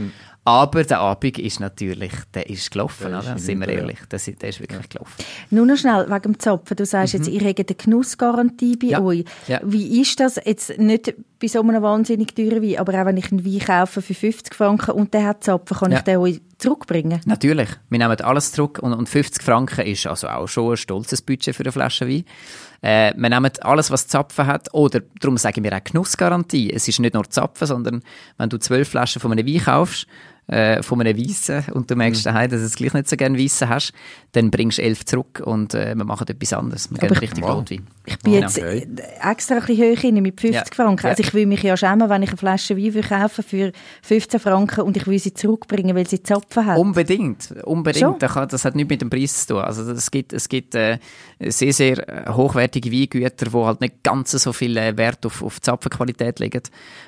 [0.46, 3.38] Aber der Abend ist natürlich, der ist gelaufen, Der ist oder?
[3.38, 3.80] sind wir ja.
[3.80, 3.98] ehrlich.
[4.08, 5.12] Der, ist- der ist wirklich gelaufen.
[5.50, 6.76] Nur noch schnell wegen dem Zapfen.
[6.76, 8.90] Du sagst jetzt, ihr habt eine Genussgarantie bei Mhm.
[8.92, 9.00] Ja.
[9.02, 9.24] euch.
[9.48, 9.60] Ja.
[9.64, 13.30] Wie ist das jetzt nicht bei so einem wahnsinnig teuren Wein, aber auch wenn ich
[13.32, 15.98] einen Wein kaufe für 50 Franken und der hat Zapfen, kann Ja.
[15.98, 17.20] ich den euch zurückbringen?
[17.26, 21.22] Natürlich, wir nehmen alles zurück und, und 50 Franken ist also auch schon ein stolzes
[21.22, 22.24] Budget für eine Flasche Wein.
[22.82, 26.72] Äh, wir nehmen alles, was Zapfen hat, oder darum sagen wir auch Genussgarantie.
[26.72, 28.02] Es ist nicht nur Zapfen, sondern
[28.38, 30.06] wenn du zwölf Flaschen von einem Wein kaufst,
[30.48, 33.38] äh, von einem Weissen und du merkst daheim, dass du es gleich nicht so gerne
[33.38, 33.92] Weissen hast,
[34.32, 36.90] dann bringst du elf zurück und äh, wir machen etwas anderes.
[36.90, 37.56] Wir gehen Aber- richtig Wow.
[37.56, 37.86] Rotwein.
[38.08, 38.40] Ich bin Ja.
[38.40, 38.86] jetzt Okay.
[38.96, 40.64] äh, extra ein bisschen hoch rein mit 50 Ja.
[40.84, 41.06] Franken.
[41.08, 41.28] Also Ja.
[41.28, 44.96] ich will mich ja schämen, wenn ich eine Flasche Wein kaufen für 15 Franken und
[44.96, 46.78] ich will sie zurückbringen, weil sie Zapfen hat.
[46.78, 48.04] Unbedingt, unbedingt.
[48.04, 48.18] Schon?
[48.20, 49.62] Das, kann, das hat nichts mit dem Preis zu tun.
[49.64, 50.98] Also es gibt, es gibt äh,
[51.40, 55.60] sehr, sehr äh, hochwertige Weingüter, die halt nicht ganz so viel äh, Wert auf, auf
[55.60, 56.62] Zapfenqualität legen.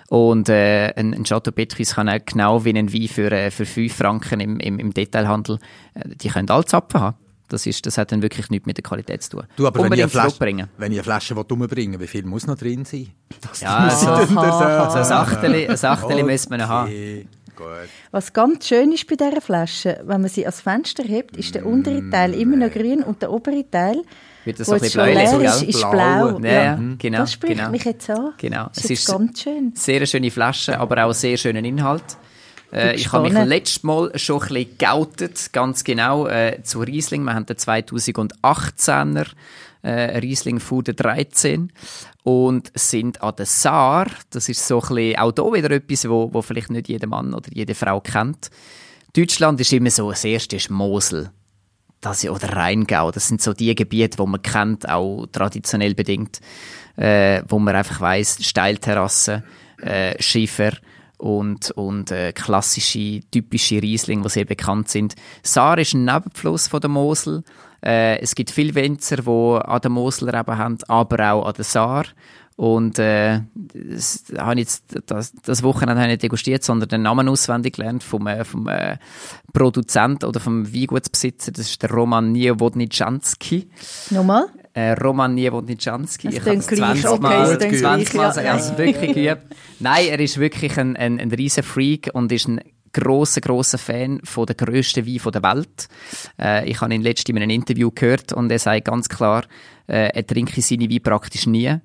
[0.09, 3.67] Und äh, ein, ein Chateau Petrus kann auch genau wie ein Wein für, äh, für
[3.67, 5.59] 5 Franken im, im, im Detailhandel,
[5.95, 7.17] äh, die können alle Zapfen haben.
[7.49, 9.45] Das, ist, das hat dann wirklich nichts mit der Qualität zu tun.
[9.57, 10.59] Du, aber wenn ich, Flasche, wenn
[10.93, 13.09] ich eine Flasche umbringen wie viel muss noch drin sein?
[13.41, 14.91] Das Ja, also, Aha.
[14.91, 16.89] so ein Achteli, ein Achteli müsste man noch haben.
[16.91, 17.67] Okay, gut.
[18.11, 21.65] Was ganz schön ist bei dieser Flasche, wenn man sie ans Fenster hebt, ist der
[21.65, 24.03] untere Teil immer noch grün und der obere Teil,
[24.45, 25.91] Wird das wo jetzt schon leer ist, ist Blau.
[26.35, 26.39] blau.
[26.41, 27.71] Ja, ja, genau, Das spricht genau.
[27.71, 28.35] mich jetzt an.
[28.37, 28.67] Genau.
[28.75, 29.73] Das Es ist, ist- ganz schön.
[29.75, 32.05] Sehr schöne Flasche, aber auch sehr schönen Inhalt.
[32.73, 37.25] Äh, ich habe mich letztes Mal schon ein bisschen geoutet, ganz genau, äh, zu Riesling.
[37.25, 39.27] Wir haben den 2018er
[39.83, 41.73] äh, Riesling Fuder 13
[42.25, 44.07] und sind an der Saar.
[44.31, 47.33] Das ist so ein bisschen, auch hier wieder etwas, wo, wo vielleicht nicht jeder Mann
[47.33, 48.51] oder jede Frau kennt.
[49.17, 51.31] Deutschland ist immer so, das erste ist Mosel.
[52.01, 56.41] Das, oder Rheingau, das sind so die Gebiete, wo man kennt, auch traditionell bedingt,
[56.97, 59.43] äh, wo man einfach weiss, Steilterrassen,
[59.83, 60.75] äh, Schiffer
[61.19, 65.15] und, und äh, klassische, typische Riesling, die sehr bekannt sind.
[65.43, 67.43] Saar ist ein Nebenfluss von der Mosel.
[67.85, 71.65] Äh, es gibt viele Winzer, die an der Mosel eben haben, aber auch an der
[71.65, 72.05] Saar.
[72.59, 77.29] Und äh, das, habe jetzt, das, das Wochenende habe ich nicht degustiert, sondern den Namen
[77.29, 78.97] auswendig gelernt vom, äh, vom äh,
[79.53, 81.53] Produzent oder vom Weingutsbesitzer.
[81.53, 83.69] Das ist der Roman Niewodniczanski.
[84.11, 84.47] Nochmal?
[84.73, 86.27] Äh, Roman Niewodniczanski.
[86.27, 88.53] Das Ich habe gleich, 20 okay, Mal, das klingt 20 gleich, Mal ja.
[88.55, 89.43] also wirklich geübt.
[89.79, 92.61] Nein, er ist wirklich ein, ein, ein riesen Freak und ist ein
[92.93, 95.87] grosser, grosser Fan von der grössten Wein von der Welt.
[96.41, 99.45] Äh, ich habe ihn letztens in einem Interview gehört und er sagt ganz klar,
[99.87, 101.79] äh, er trinke seine Wein praktisch nie,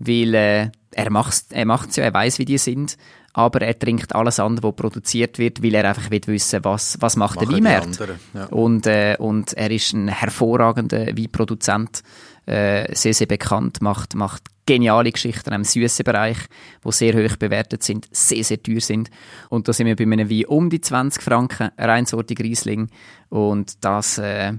[0.00, 2.96] weil äh, er macht er macht's ja, er weiß, wie die sind,
[3.32, 7.14] aber er trinkt alles andere, was produziert wird, weil er einfach will wissen, was was
[7.16, 8.00] macht der Machen Weinmarkt.
[8.34, 8.46] ja.
[8.46, 12.02] Und, äh, und er ist ein hervorragender Weinproduzent,
[12.46, 16.38] äh, sehr, sehr bekannt, macht, macht geniale Geschichten im süßen Bereich,
[16.84, 19.10] die sehr hoch bewertet sind, sehr, sehr teuer sind.
[19.48, 22.88] Und da sind wir bei einem Wein um die 20 Franken, reinsortig Riesling.
[23.28, 24.54] Und das äh,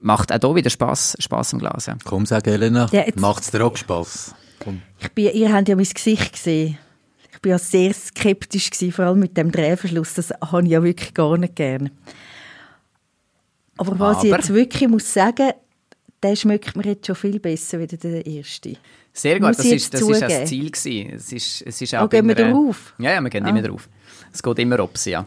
[0.00, 1.86] macht auch hier wieder Spass, Spass im Glas.
[1.86, 1.96] Ja.
[2.04, 4.34] Komm, sag Elena, Ja, macht's dir auch Spass?
[4.60, 4.82] Komm.
[5.00, 6.78] Ich bin, ihr habt ja mein Gesicht gesehen.
[7.32, 10.14] Ich bin ja sehr skeptisch gewesen, vor allem mit dem Drehverschluss.
[10.14, 11.90] Das habe ich ja wirklich gar nicht gerne.
[13.76, 15.50] Aber was ich jetzt wirklich muss sagen,
[16.22, 18.76] der schmeckt mir jetzt schon viel besser als der erste.
[19.12, 20.40] Sehr gut, Muss das ist, das ist auch zugeben.
[20.40, 21.10] das Ziel gewesen.
[21.14, 22.94] Es ist, es ist auch Oh, gehen wir einer- drauf?
[22.98, 23.50] Ja, ja, wir gehen Ah.
[23.50, 23.88] immer drauf.
[24.32, 25.26] Es geht immer obs, ja.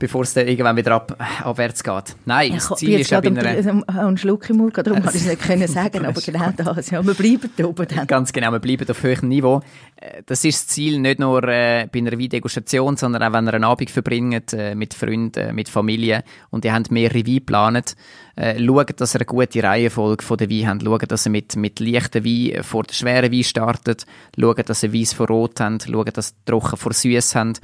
[0.00, 2.16] Bevor es dann irgendwann wieder ab, abwärts geht.
[2.24, 3.70] Nein, Ich das Ziel jetzt ist ja bei einer...
[3.70, 6.50] um, um, einen Schluck im Mund, darum konnte ich es nicht können sagen, aber genau
[6.56, 6.90] das.
[6.90, 8.06] Ja, wir bleiben da oben dann.
[8.06, 9.60] Ganz genau, wir bleiben auf höherem Niveau.
[9.96, 13.54] Äh, Das ist das Ziel, nicht nur äh, bei einer Weindegustation, sondern auch wenn ihr
[13.54, 17.94] einen Abend verbringt, äh, mit Freunden, mit Familie und ihr habt mehrere Weine geplant,
[18.36, 20.82] äh, schaut, dass ihr eine gute Reihenfolge von den Weinen habt.
[20.82, 24.06] Schaut, dass ihr mit, mit leichten Wein vor der schweren Wein startet.
[24.38, 25.86] Schaut, dass ihr Weiss vor Rot habt.
[25.90, 27.60] Schaut, dass ihr trocken vor Süß habt.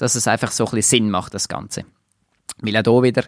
[0.00, 1.84] Dass es einfach so ein bisschen Sinn macht, das Ganze.
[2.62, 3.24] Weil auch hier wieder,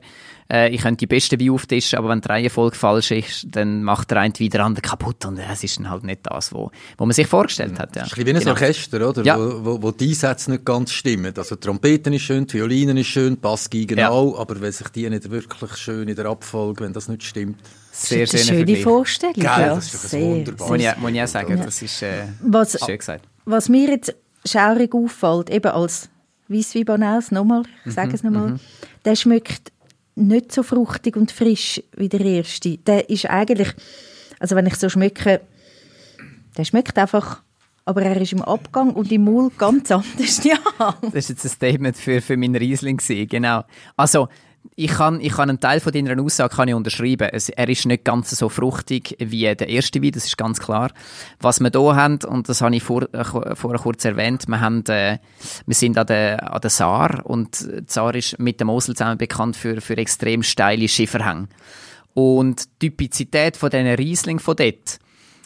[0.50, 4.10] äh, ich könnte die besten Weine auftischen, aber wenn die Reihenfolge falsch ist, dann macht
[4.10, 7.12] der eine wieder andere kaputt und es ist dann halt nicht das, wo, wo man
[7.14, 7.96] sich vorgestellt hat.
[7.96, 8.02] Ja.
[8.02, 8.50] Das ist ein bisschen wie ein Genau.
[8.52, 9.22] Orchester, oder?
[9.24, 9.38] Ja.
[9.38, 11.32] Wo, wo, wo die Einsätze nicht ganz stimmen.
[11.36, 14.10] Also die Trompeten ist schön, die Violinen ist schön, die Bassgeigen Ja.
[14.10, 17.58] auch, aber wenn sich die nicht wirklich schön in der Abfolge, wenn das nicht stimmt.
[17.90, 18.82] Sehr das ist eine schöne Vergleich.
[18.82, 19.34] Vorstellung.
[19.40, 19.74] Geil, ja.
[19.76, 20.68] das ist doch ein Sehr, wunderbar.
[20.68, 23.24] Muss ich, muss ich auch sagen, das ist äh, Was, schön gesagt.
[23.46, 26.08] was mir jetzt schaurig auffällt, eben als
[26.52, 28.58] Weisswein Banaus, nochmal, ich Mhm, sage es nochmal,
[29.04, 29.72] der schmeckt
[30.14, 32.76] nicht so fruchtig und frisch wie der erste.
[32.78, 33.68] Der ist eigentlich,
[34.38, 35.40] also wenn ich so schmecke,
[36.56, 37.42] der schmeckt einfach,
[37.84, 40.44] aber er ist im Abgang und im Mund ganz anders.
[40.44, 43.64] Ja, Das war jetzt ein Statement für, für meinen Riesling, gewesen, genau.
[43.96, 44.28] Also,
[44.74, 47.28] ich kann, ich kann einen Teil von deiner Aussage kann ich unterschreiben.
[47.32, 50.92] Es, er ist nicht ganz so fruchtig wie der erste Wein, das ist ganz klar.
[51.40, 54.84] Was wir hier haben, und das habe ich vor, äh, vorher kurz erwähnt, wir, haben,
[54.86, 55.18] äh,
[55.66, 59.18] wir sind an der, an der Saar und die Saar ist mit dem Mosel zusammen
[59.18, 61.48] bekannt für, für extrem steile Schifferhänge.
[62.14, 64.98] Und die Typizität von diesen Riesling von dort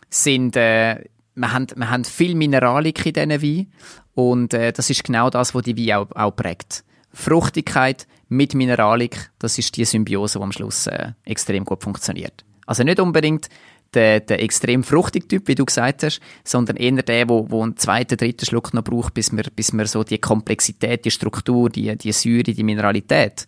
[0.08, 3.72] sind, äh, wir haben, wir haben viel Mineralik in diesen Wein
[4.14, 6.84] und äh, das ist genau das, was die Wein auch, auch prägt.
[7.12, 12.44] Fruchtigkeit mit Mineralik, das ist die Symbiose, die am Schluss äh, extrem gut funktioniert.
[12.66, 13.48] Also nicht unbedingt
[13.94, 17.76] der, der extrem fruchtige Typ, wie du gesagt hast, sondern eher der, wo, wo einen
[17.76, 21.96] zweiten, dritten Schluck noch braucht, bis man, bis man so die Komplexität, die Struktur, die,
[21.96, 23.46] die Säure, die Mineralität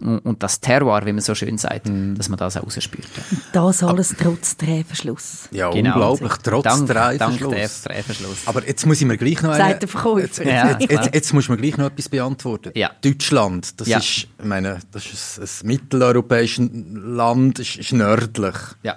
[0.00, 2.14] und das Terroir, wie man so schön sagt, mm.
[2.14, 3.06] dass man das auch rausspürt.
[3.52, 5.48] Das alles trotz Drehverschluss.
[5.50, 5.92] Ja, genau.
[5.92, 7.50] unglaublich, trotz dank, Drehverschluss.
[7.50, 8.38] Dank Drehverschluss.
[8.46, 9.50] Aber jetzt muss ich mir gleich noch...
[9.50, 9.78] Eine,
[10.20, 12.72] jetzt, ja, jetzt, jetzt, jetzt, muss man gleich noch etwas beantworten.
[12.74, 12.90] Ja.
[13.02, 13.98] Deutschland, das ja.
[13.98, 18.56] ist, ich meine, das ist ein, ein mitteleuropäisches Land, ist, ist nördlich.
[18.82, 18.96] Ja.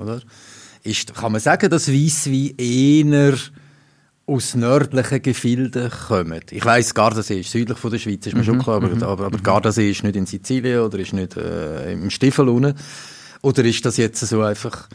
[0.00, 0.20] Oder?
[0.82, 3.34] Ist, kann man sagen, dass Weisswein eher
[4.30, 6.40] aus nördlichen Gefilden kommen.
[6.50, 8.44] Ich weiss, Gardasee ist südlich von der Schweiz, ist mir mhm.
[8.44, 9.02] schon klar, aber, mhm.
[9.02, 12.74] aber, aber Gardasee ist nicht in Sizilien oder ist nicht äh, im Stiefel unten.
[13.42, 14.88] Oder ist das jetzt so einfach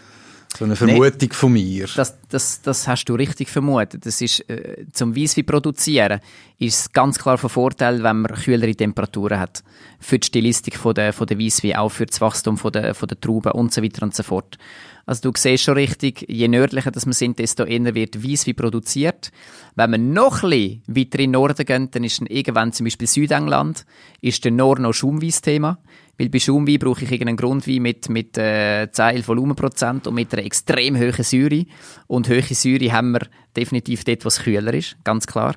[0.56, 1.88] so eine Vermutung nee, von mir?
[1.96, 4.06] Das, das, das hast du richtig vermutet.
[4.06, 6.20] Das ist, äh, zum Weisswein produzieren
[6.58, 9.64] ist es ganz klar von Vorteil, wenn man kühlere Temperaturen hat.
[10.00, 13.08] Für die Stilistik von der, von der Weisswein, auch für das Wachstum von der, von
[13.08, 14.58] der Trauben und so weiter und so fort.
[15.06, 19.32] Also du siehst schon richtig, je nördlicher dass wir sind, desto eher wird Weisswein produziert.
[19.76, 22.86] Wenn wir noch ein bisschen weiter in den Norden gehen, dann ist dann irgendwann zum
[22.86, 23.86] Beispiel Südengland,
[24.22, 25.78] ist der Nord noch Schaumweiss-Thema.
[26.18, 30.46] Weil bei Schaumwein brauche ich irgendeinen Grundwein mit, mit äh, 10 Volumenprozent und mit einer
[30.46, 31.66] extrem hohen Säure.
[32.08, 35.56] Und hohe Säure haben wir definitiv dort, was kühler ist, ganz klar.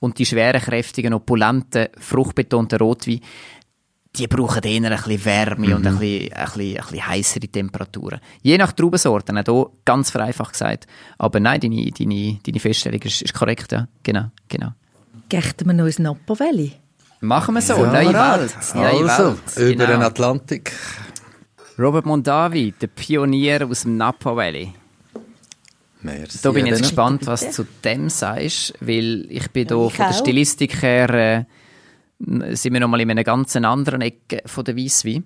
[0.00, 3.20] Und die schweren, kräftigen, opulenten, fruchtbetonten Rotwein,
[4.16, 5.74] die brauchen eher ein bisschen Wärme mhm.
[5.74, 8.20] und ein bisschen, ein, bisschen, ein bisschen heissere Temperaturen.
[8.42, 10.86] Je nach Traubensorten, auch hier ganz vereinfacht gesagt.
[11.18, 13.88] Aber nein, deine, deine, deine Feststellung ist, ist korrekt, ja.
[14.02, 14.72] Genau, genau.
[15.28, 16.72] Gächten wir noch ins Napa Valley?
[17.20, 18.56] Machen wir so, ja, neue Welt.
[18.74, 19.56] Neue also, Welt.
[19.56, 19.98] über genau.
[19.98, 20.72] den Atlantik.
[21.78, 24.72] Robert Mondavi, der Pionier aus dem Napa Valley.
[26.02, 26.38] Merci.
[26.42, 29.90] Da bin ich jetzt gespannt, was du zu dem sagst, weil ich bin ja, hier
[29.90, 31.10] von der Stilistik her...
[31.10, 31.44] Äh,
[32.18, 35.24] sind wir nochmal in einer ganz anderen Ecke von der Weisswein.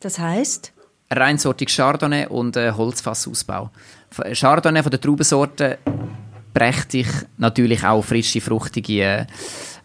[0.00, 0.72] Das heisst?
[1.10, 3.70] Reinsortig Chardonnay und äh, Holzfassausbau.
[4.34, 5.78] Chardonnay von der Traubensorte
[6.54, 9.26] prächtig, natürlich auch frische, fruchtige,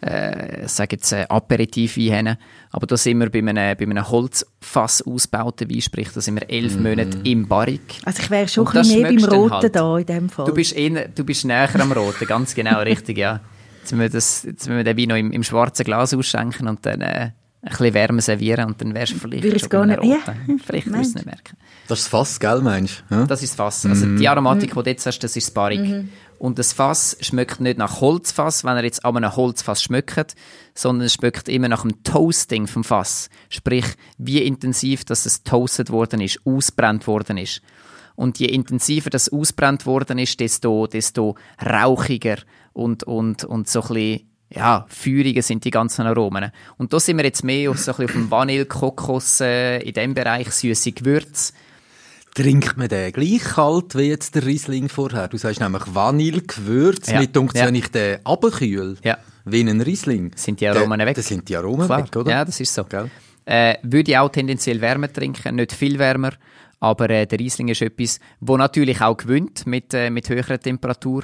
[0.06, 2.38] äh, sage jetzt äh, Aperitivweine.
[2.72, 6.50] Aber da sind wir bei einem, bei einem Holzfass ausgebauten Wein, sprich, da sind wir
[6.50, 6.84] elf mm.
[6.84, 8.00] Monate im Barrik.
[8.06, 9.76] Also ich wäre schon ein bisschen mehr beim Roten halt.
[9.76, 10.46] da in dem Fall.
[10.46, 13.40] Du bist, eher, du bist näher am Roten, ganz genau richtig, ja.
[13.82, 16.68] Jetzt müssen wir, das, jetzt müssen wir den Wein noch im, im schwarzen Glas ausschenken
[16.68, 17.32] und dann äh,
[17.64, 20.18] ein bisschen Wärme servieren und dann wärst du vielleicht Würde schon gar nicht, ja.
[20.66, 21.58] Vielleicht wirst du es nicht merken.
[21.88, 23.16] Das ist das Fass, gell, meinst du?
[23.16, 23.26] Ja?
[23.26, 23.86] Das ist das Fass.
[23.86, 25.80] Also die Aromatik, die du jetzt hast, das ist das Barrik.
[25.80, 26.10] Mhm.
[26.40, 30.36] Und das Fass schmeckt nicht nach Holzfass, wenn er jetzt an einem Holzfass schmeckt,
[30.76, 33.30] sondern es schmeckt immer nach dem Toasting vom Fass.
[33.50, 33.86] Sprich,
[34.18, 37.62] wie intensiv dass es toastet worden ist, ausbrennt worden ist.
[38.16, 42.38] Und je intensiver das ausbrennt worden ist, desto, desto rauchiger
[42.74, 46.52] und, und, und so ein bisschen, ja, feuriger sind die ganzen Aromen.
[46.78, 49.80] Und da sind wir jetzt mehr auf so ein bisschen auf dem Vanille, Kokos, äh,
[49.80, 51.54] in dem Bereich, süße Gewürze.
[52.36, 55.28] Trinkt man den gleich kalt wie jetzt der Riesling vorher?
[55.28, 57.12] Du sagst nämlich Vanille-Gewürz.
[57.12, 57.20] Ja.
[57.20, 57.66] Mit ja.
[57.68, 59.18] wenn ich den abkühl, ja.
[59.46, 60.32] wie ein Riesling.
[60.36, 61.16] Sind die Aromen der, weg?
[61.16, 62.00] Das sind die Aromen Klar.
[62.00, 62.32] weg, oder?
[62.32, 62.86] Ja, das ist so.
[63.46, 66.32] Äh, würde ich auch tendenziell wärmer trinken, nicht viel wärmer.
[66.80, 71.24] Aber äh, der Riesling ist etwas, wo natürlich auch gewinnt mit, äh, mit höherer Temperatur.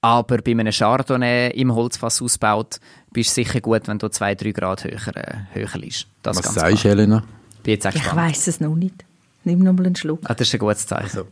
[0.00, 2.80] Aber bei einem Chardonnay im Holzfass ausbaut,
[3.12, 6.06] bist du sicher gut, wenn du 2-3 Grad höher, äh, höher liegst.
[6.22, 7.22] Das Was sagst du, Elena?
[7.62, 9.04] Bin jetzt ich weiss es noch nicht.
[9.44, 10.20] Nimm noch mal einen Schluck.
[10.24, 11.04] Ah, das ist ein gutes Zeichen.
[11.04, 11.26] Also.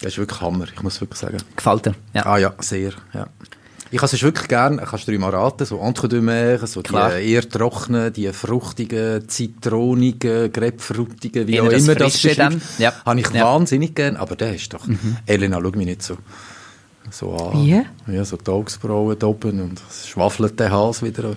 [0.00, 1.38] Das ist wirklich Hammer, ich muss wirklich sagen.
[1.56, 1.94] Gefällt dir?
[2.14, 2.26] Ja.
[2.26, 2.92] Ah ja, sehr.
[3.12, 3.26] Ja.
[3.92, 7.16] Ich habe es wirklich gerne, kannst du dir mal raten, so Entre so Klar.
[7.16, 12.78] die eher trockenen, die fruchtigen, zitronigen, grapefruitigen, wie Eher auch immer das ist.
[12.78, 12.92] Ja.
[13.04, 13.44] Habe ich ja.
[13.44, 15.16] wahnsinnig gern, aber der ist doch, mhm.
[15.26, 16.18] Elena, schau mich nicht so,
[17.10, 17.64] so an.
[17.64, 17.82] Wie?
[18.06, 21.34] Ja, so die Augsbrauen oben und es schwaffelt der Hals wieder.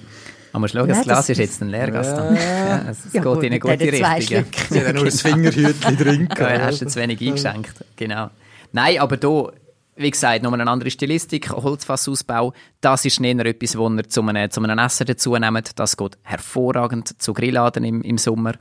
[0.53, 2.37] Aber schauen, das Glas ist jetzt ein Leergaston.
[2.63, 4.45] Ja, es ja, geht gut, in eine gute Richtung.
[4.69, 6.29] Sie haben nur ein Fingerhütchen drin.
[6.37, 7.83] Ja, hast du zu wenig eingeschenkt.
[7.95, 8.29] Genau.
[8.71, 9.53] Nein, aber hier
[9.95, 12.53] wie gesagt, nochmal eine andere Stilistik, Holzfassausbau.
[12.81, 15.77] Das ist eher etwas, wo ihr zu einem, zu einem Essen dazu nehmt.
[15.77, 18.53] Das geht hervorragend zu Grilladen im, im Sommer.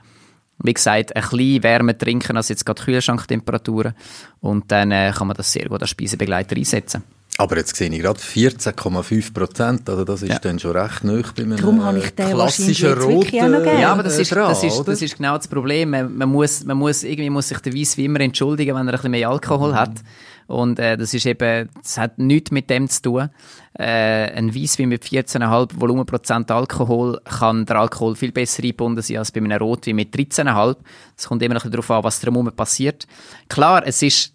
[0.59, 3.95] Wie gesagt, ein bisschen wärmer trinken als jetzt gerade Kühlschranktemperaturen.
[4.41, 7.03] Und dann äh, kann man das sehr gut als Speisebegleiter einsetzen.
[7.39, 10.39] Aber jetzt sehe ich gerade 14,5 Prozent, also das ist ja.
[10.39, 14.19] dann schon recht neu bei einem Darum habe ich den klassischen roten Ja, aber das
[14.19, 15.91] ist, das, ist, das ist genau das Problem.
[15.91, 18.93] Man, man, muss, man muss, irgendwie muss sich der Weiss wie immer entschuldigen, wenn er
[18.93, 19.77] ein bisschen mehr Alkohol mhm.
[19.77, 20.03] hat.
[20.47, 23.31] Und äh, das ist eben, das hat nichts mit dem zu tun.
[23.79, 29.33] Äh, ein Weisswein mit 14,5 Volumenprozent Alkohol kann der Alkohol viel besser eingebunden sein als
[29.33, 30.77] bei einem Rotwein mit 13,5.
[31.17, 33.07] Es kommt immer noch darauf an, was drumherum passiert.
[33.49, 34.35] Klar, es ist,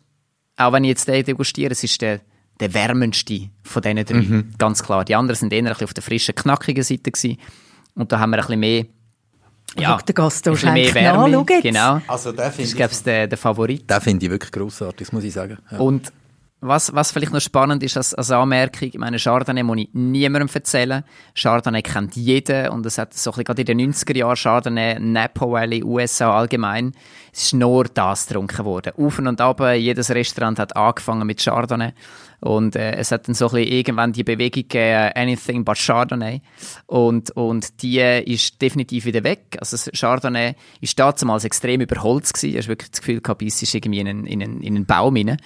[0.55, 2.21] auch wenn ich jetzt den degustiere, es ist der,
[2.59, 4.15] der wärmendste von diesen drei.
[4.15, 4.53] Mhm.
[4.57, 5.05] Ganz klar.
[5.05, 7.37] Die anderen sind eher ein bisschen auf der frischen, knackigen Seite gewesen.
[7.95, 8.85] Und da haben wir ein bisschen mehr
[9.77, 12.01] ja, der Gast auch mehr Wärme, genau.
[12.07, 13.89] Also der finde ich, glaube der, der Favorit.
[13.89, 15.57] Den finde ich wirklich grossartig, das muss ich sagen.
[15.71, 15.77] Ja.
[15.77, 16.11] Und
[16.59, 20.49] was, was vielleicht noch spannend ist als, als Anmerkung, ich meine, Chardonnay muss ich niemandem
[20.51, 21.03] erzählen.
[21.35, 24.99] Chardonnay kennt jeder und es hat so ein bisschen, gerade in den 90er Jahren Chardonnay,
[24.99, 26.93] Napa Valley, USA allgemein,
[27.31, 28.93] es ist nur das getrunken worden.
[28.97, 31.93] Auf und ab, jedes Restaurant hat angefangen mit Chardonnay
[32.39, 36.41] und äh, es hat dann so ein bisschen irgendwann die Bewegung gegeben, Anything but Chardonnay
[36.85, 39.57] und, und die ist definitiv wieder weg.
[39.59, 43.73] Also Chardonnay ist damals extrem überholzt gewesen, du hast wirklich das Gefühl gehabt, es ist
[43.73, 45.37] irgendwie in einen, in einen, in einen Baum rein.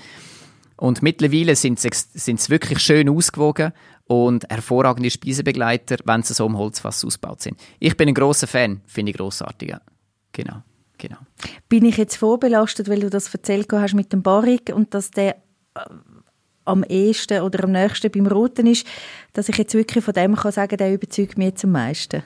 [0.77, 3.71] Und mittlerweile sind sie wirklich schön ausgewogen
[4.05, 7.57] und hervorragende Speisebegleiter, wenn sie so im Holzfass ausgebaut sind.
[7.79, 9.69] Ich bin ein großer Fan, finde ich grossartig.
[9.69, 9.81] Ja.
[10.33, 10.63] Genau,
[10.97, 11.17] genau.
[11.69, 15.35] Bin ich jetzt vorbelastet, weil du das erzählt hast mit dem Barrik und dass der
[16.65, 18.85] am ehesten oder am nächsten beim Roten ist,
[19.33, 22.23] dass ich jetzt wirklich von dem kann sagen, der überzeugt mich jetzt am meisten?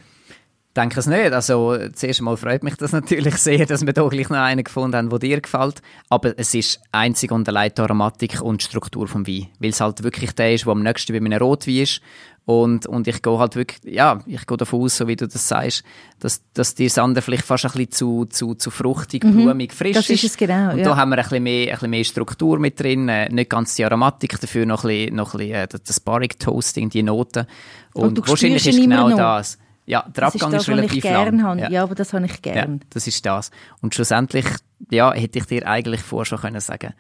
[0.76, 1.32] Denke es nicht.
[1.32, 4.97] Also, zuerst einmal freut mich das natürlich sehr, dass wir hier gleich noch einen gefunden
[4.97, 5.82] haben, der dir gefällt.
[6.09, 9.47] Aber es ist einzig und allein die Aromatik und die Struktur vom Wein.
[9.59, 12.01] Weil es halt wirklich der ist, der am nächsten bei einem Rotwein ist.
[12.45, 15.47] Und, und ich gehe halt wirklich, ja, ich gehe davon aus, so wie du das
[15.47, 15.84] sagst,
[16.19, 19.45] dass, dass dir das andere vielleicht fast ein bisschen zu, zu, zu fruchtig, mhm.
[19.45, 20.23] blumig, frisch das ist.
[20.23, 20.84] Es genau, und ja.
[20.84, 23.73] da haben wir ein bisschen, mehr, ein bisschen mehr Struktur mit drin, äh, nicht ganz
[23.73, 27.47] die Aromatik, dafür noch ein bisschen, noch ein bisschen äh, das Barrick Toasting, die Noten.
[27.93, 29.57] Und, und wahrscheinlich ist genau das.
[29.86, 31.44] Ja, der das Abgang ist, das, ist relativ lang.
[31.44, 31.62] Habe.
[31.62, 31.70] Ja.
[31.70, 31.84] ja.
[31.84, 32.74] aber das habe ich gern.
[32.74, 33.52] Ja, das ist das.
[33.82, 34.46] Und schlussendlich,
[34.90, 36.94] ja, hätte ich dir eigentlich vorher schon können sagen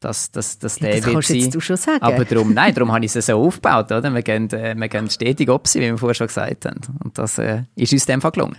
[0.00, 1.50] dass, dass, dass der ja, das wird sein.
[1.50, 2.02] du schon sagen.
[2.02, 4.10] Aber darum, nein, darum habe ich es so aufgebaut, oder?
[4.12, 6.80] Wir gehen, äh, wir gehen stetig ob sie, wie wir vorher schon gesagt haben.
[7.04, 8.56] Und das äh, ist uns in dem Fall gelungen.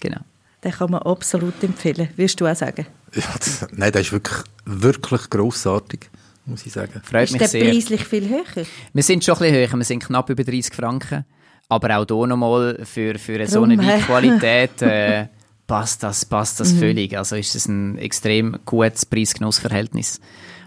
[0.00, 0.20] Genau.
[0.62, 2.08] Den kann man absolut empfehlen.
[2.14, 2.86] Würdest du auch sagen?
[3.14, 6.10] Ja, das, nein, der ist wirklich, wirklich grossartig,
[6.44, 7.00] muss ich sagen.
[7.02, 7.64] Freut ist mich der sehr.
[7.64, 8.64] preislich viel höher?
[8.92, 9.78] Wir sind schon ein bisschen höher.
[9.78, 11.24] Wir sind knapp über 30 Franken.
[11.72, 15.26] Aber auch hier nochmal für, für so eine Qualität äh,
[15.66, 16.78] passt das, passt das mhm.
[16.78, 17.16] völlig.
[17.16, 20.20] Also ist es ein extrem gutes Preis-Genuss-Verhältnis.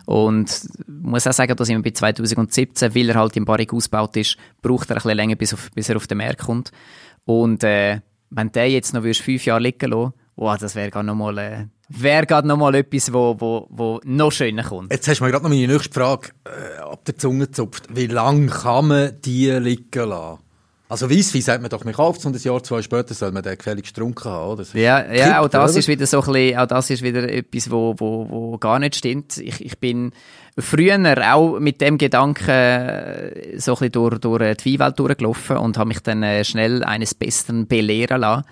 [0.05, 4.37] Und muss auch sagen, dass wir bei 2017, weil er halt im Barrik ausgebaut ist,
[4.61, 6.71] braucht er ein bisschen länger, bis, auf, bis er auf den Markt kommt.
[7.25, 11.37] Und äh, wenn der jetzt noch fünf Jahre liegen lassen wow, das wäre gerade nochmal
[11.37, 14.91] äh, wär noch mal etwas, wo, wo, wo noch schöner kommt.
[14.91, 17.87] Jetzt hast du mir gerade noch meine nächste Frage äh, ab der Zunge gezupft.
[17.89, 20.39] Wie lange kann man die liegen lassen?
[20.87, 23.57] Also Weisswein sagt man doch, man kauft und ein Jahr, zwei später soll man den
[23.57, 24.65] gefälligst getrunken haben, oder?
[24.73, 25.79] Ja, ja, auch das oder?
[25.79, 28.95] ist wieder so ein bisschen, auch das ist wieder etwas, wo, wo, wo gar nicht
[28.95, 29.37] stimmt.
[29.37, 30.11] Ich, ich bin
[30.59, 35.77] früher auch mit dem Gedanken äh, so ein bisschen durch, durch die Weinwelt durchgelaufen und
[35.77, 38.45] habe mich dann äh, schnell eines Besseren belehren lassen.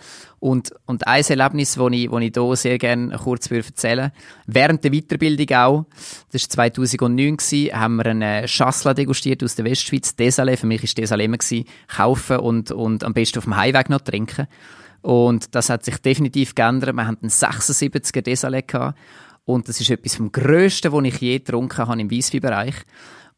[0.43, 4.11] Und, und ein Erlebnis, das ich, das ich hier sehr gerne kurz erzählen
[4.45, 5.85] während der Weiterbildung auch,
[6.33, 10.83] das war 2009, gewesen, haben wir einen Chassla degustiert aus der Westschweiz, Desalé, für mich
[10.83, 14.47] war Desalé immer, gewesen, kaufen und, und am besten auf dem Heimweg noch trinken.
[15.01, 16.93] Und das hat sich definitiv geändert.
[16.93, 18.99] Wir hatten einen 76er Desalé gehabt.
[19.45, 22.75] Und das ist etwas vom Größten, was ich je getrunken habe im Weisswein-Bereich.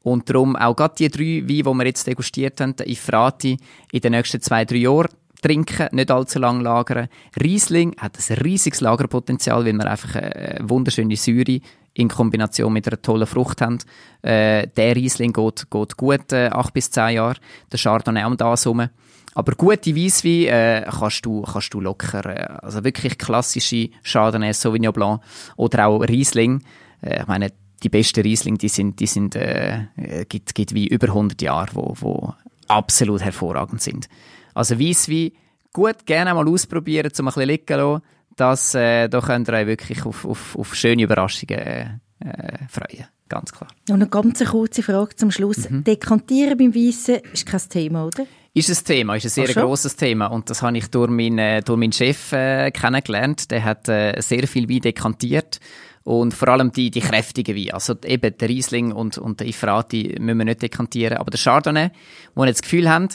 [0.01, 3.57] Und darum auch gerade die drei Weine, die wir jetzt degustiert haben, ich frage
[3.91, 5.09] in den nächsten zwei, drei Jahren
[5.45, 7.07] trinken, nicht allzu lang lagern.
[7.39, 11.59] Riesling hat ein riesiges Lagerpotenzial, weil wir einfach eine wunderschöne Säure
[11.93, 13.77] in Kombination mit einer tollen Frucht haben.
[14.23, 17.37] Äh, der Riesling geht, geht gut äh, acht bis zehn Jahre.
[17.71, 18.89] Der Chardonnay um das herum.
[19.35, 24.93] Aber gute Weisswein äh, kannst, du, kannst du locker, äh, also wirklich klassische Chardonnay, Sauvignon
[24.93, 25.21] Blanc
[25.57, 26.63] oder auch Riesling.
[27.01, 27.51] Äh, ich meine,
[27.83, 31.69] die besten Riesling, die sind, die sind, äh, äh gibt, gibt wie über 100 Jahre,
[31.73, 32.33] wo, wo
[32.67, 34.09] absolut hervorragend sind.
[34.55, 35.31] Also Weisswein,
[35.71, 38.01] gut, gerne mal ausprobieren, um ein bisschen liegen zu lassen.
[38.35, 43.05] Das, äh, da könnt ihr euch wirklich auf, auf, auf schöne Überraschungen äh, freuen.
[43.27, 43.69] Ganz klar.
[43.89, 45.69] Und eine ganz kurze Frage zum Schluss.
[45.69, 45.83] Mhm.
[45.83, 48.25] Dekantieren beim Weissen ist kein Thema, oder?
[48.53, 50.27] Ist ein Thema, ist ein sehr grosses Thema.
[50.27, 53.51] Und das habe ich durch meinen, äh, durch meinen Chef äh, kennengelernt.
[53.51, 55.59] Der hat äh, sehr viel Wein dekantiert.
[56.03, 57.73] Und vor allem die, die kräftigen Weine.
[57.73, 61.17] Also eben der Riesling und, und der Ifrati müssen wir nicht dekantieren.
[61.17, 61.89] Aber der Chardonnay,
[62.35, 63.09] wo wir jetzt das Gefühl haben,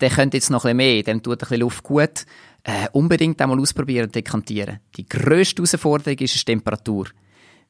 [0.00, 2.24] der könnte jetzt noch ein bisschen mehr, dem tut ein bisschen Luft gut,
[2.64, 4.80] äh, unbedingt einmal ausprobieren und dekantieren.
[4.96, 7.06] Die grösste Herausforderung ist die Temperatur.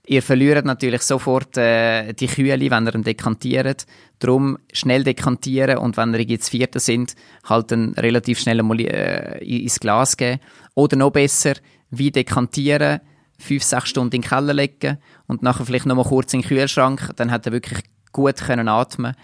[0.07, 3.87] Ihr verliert natürlich sofort äh, die Kühle, wenn ihr dekantiert.
[4.18, 7.14] Darum schnell dekantieren und wenn ihr jetzt Vierte sind,
[7.45, 10.41] halt dann relativ schnell einmal äh, ins Glas geben.
[10.74, 11.55] Oder noch besser,
[11.91, 13.01] wie dekantieren,
[13.39, 16.49] fünf, sechs Stunden in den Keller legen und nachher vielleicht noch mal kurz in den
[16.49, 19.14] Kühlschrank, dann hat er wirklich gut können atmen.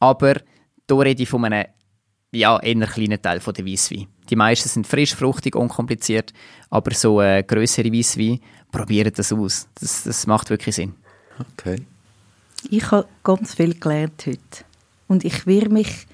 [0.00, 0.34] Aber
[0.88, 1.66] da rede ich von einem
[2.32, 4.06] ja, eher kleinen Teil von der Weisswein.
[4.28, 6.32] Die meisten sind frisch, fruchtig, unkompliziert,
[6.70, 9.68] aber so äh, größere Weisswein, probiert das aus.
[9.78, 10.94] Das, das macht wirklich Sinn.
[11.38, 11.82] Okay.
[12.70, 14.64] Ich habe ganz viel gelernt heute.
[15.08, 16.06] Und ich werde mich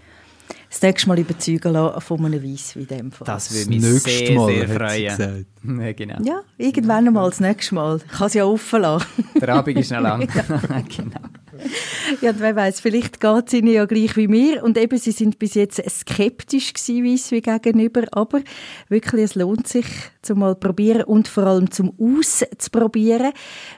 [0.70, 3.26] das nächste Mal überzeugen lassen von einem Weisswein in dem Fall.
[3.26, 5.46] Das würde mich das sehr, Mal, sehr freuen.
[5.80, 6.18] Ja, genau.
[6.22, 8.00] ja, irgendwann einmal das nächste Mal.
[8.04, 9.06] Ich kann es ja offen lassen.
[9.40, 10.20] Der Abend ist noch lang.
[10.96, 11.20] genau.
[12.20, 14.64] Ja, wer weiß, vielleicht geht es ihnen ja gleich wie mir.
[14.64, 18.04] Und eben, sie sind bis jetzt skeptisch gewesen, wie gegenüber.
[18.12, 18.40] Aber
[18.88, 19.86] wirklich, es lohnt sich,
[20.22, 23.32] zum mal probieren und vor allem zum Auszuprobieren.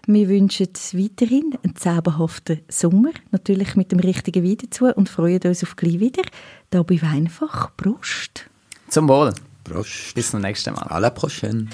[0.07, 3.11] Wir wünschen weiterhin einen zauberhaften Sommer.
[3.31, 6.23] Natürlich mit dem richtigen Wein dazu und freuen uns auf gleich wieder.
[6.71, 7.71] Da bei Weinfach.
[7.77, 8.47] Prost.
[8.89, 9.33] Zum Wohl.
[9.65, 10.15] Prost.
[10.15, 10.87] Bis zum nächsten Mal.
[10.89, 11.69] À la prochaine.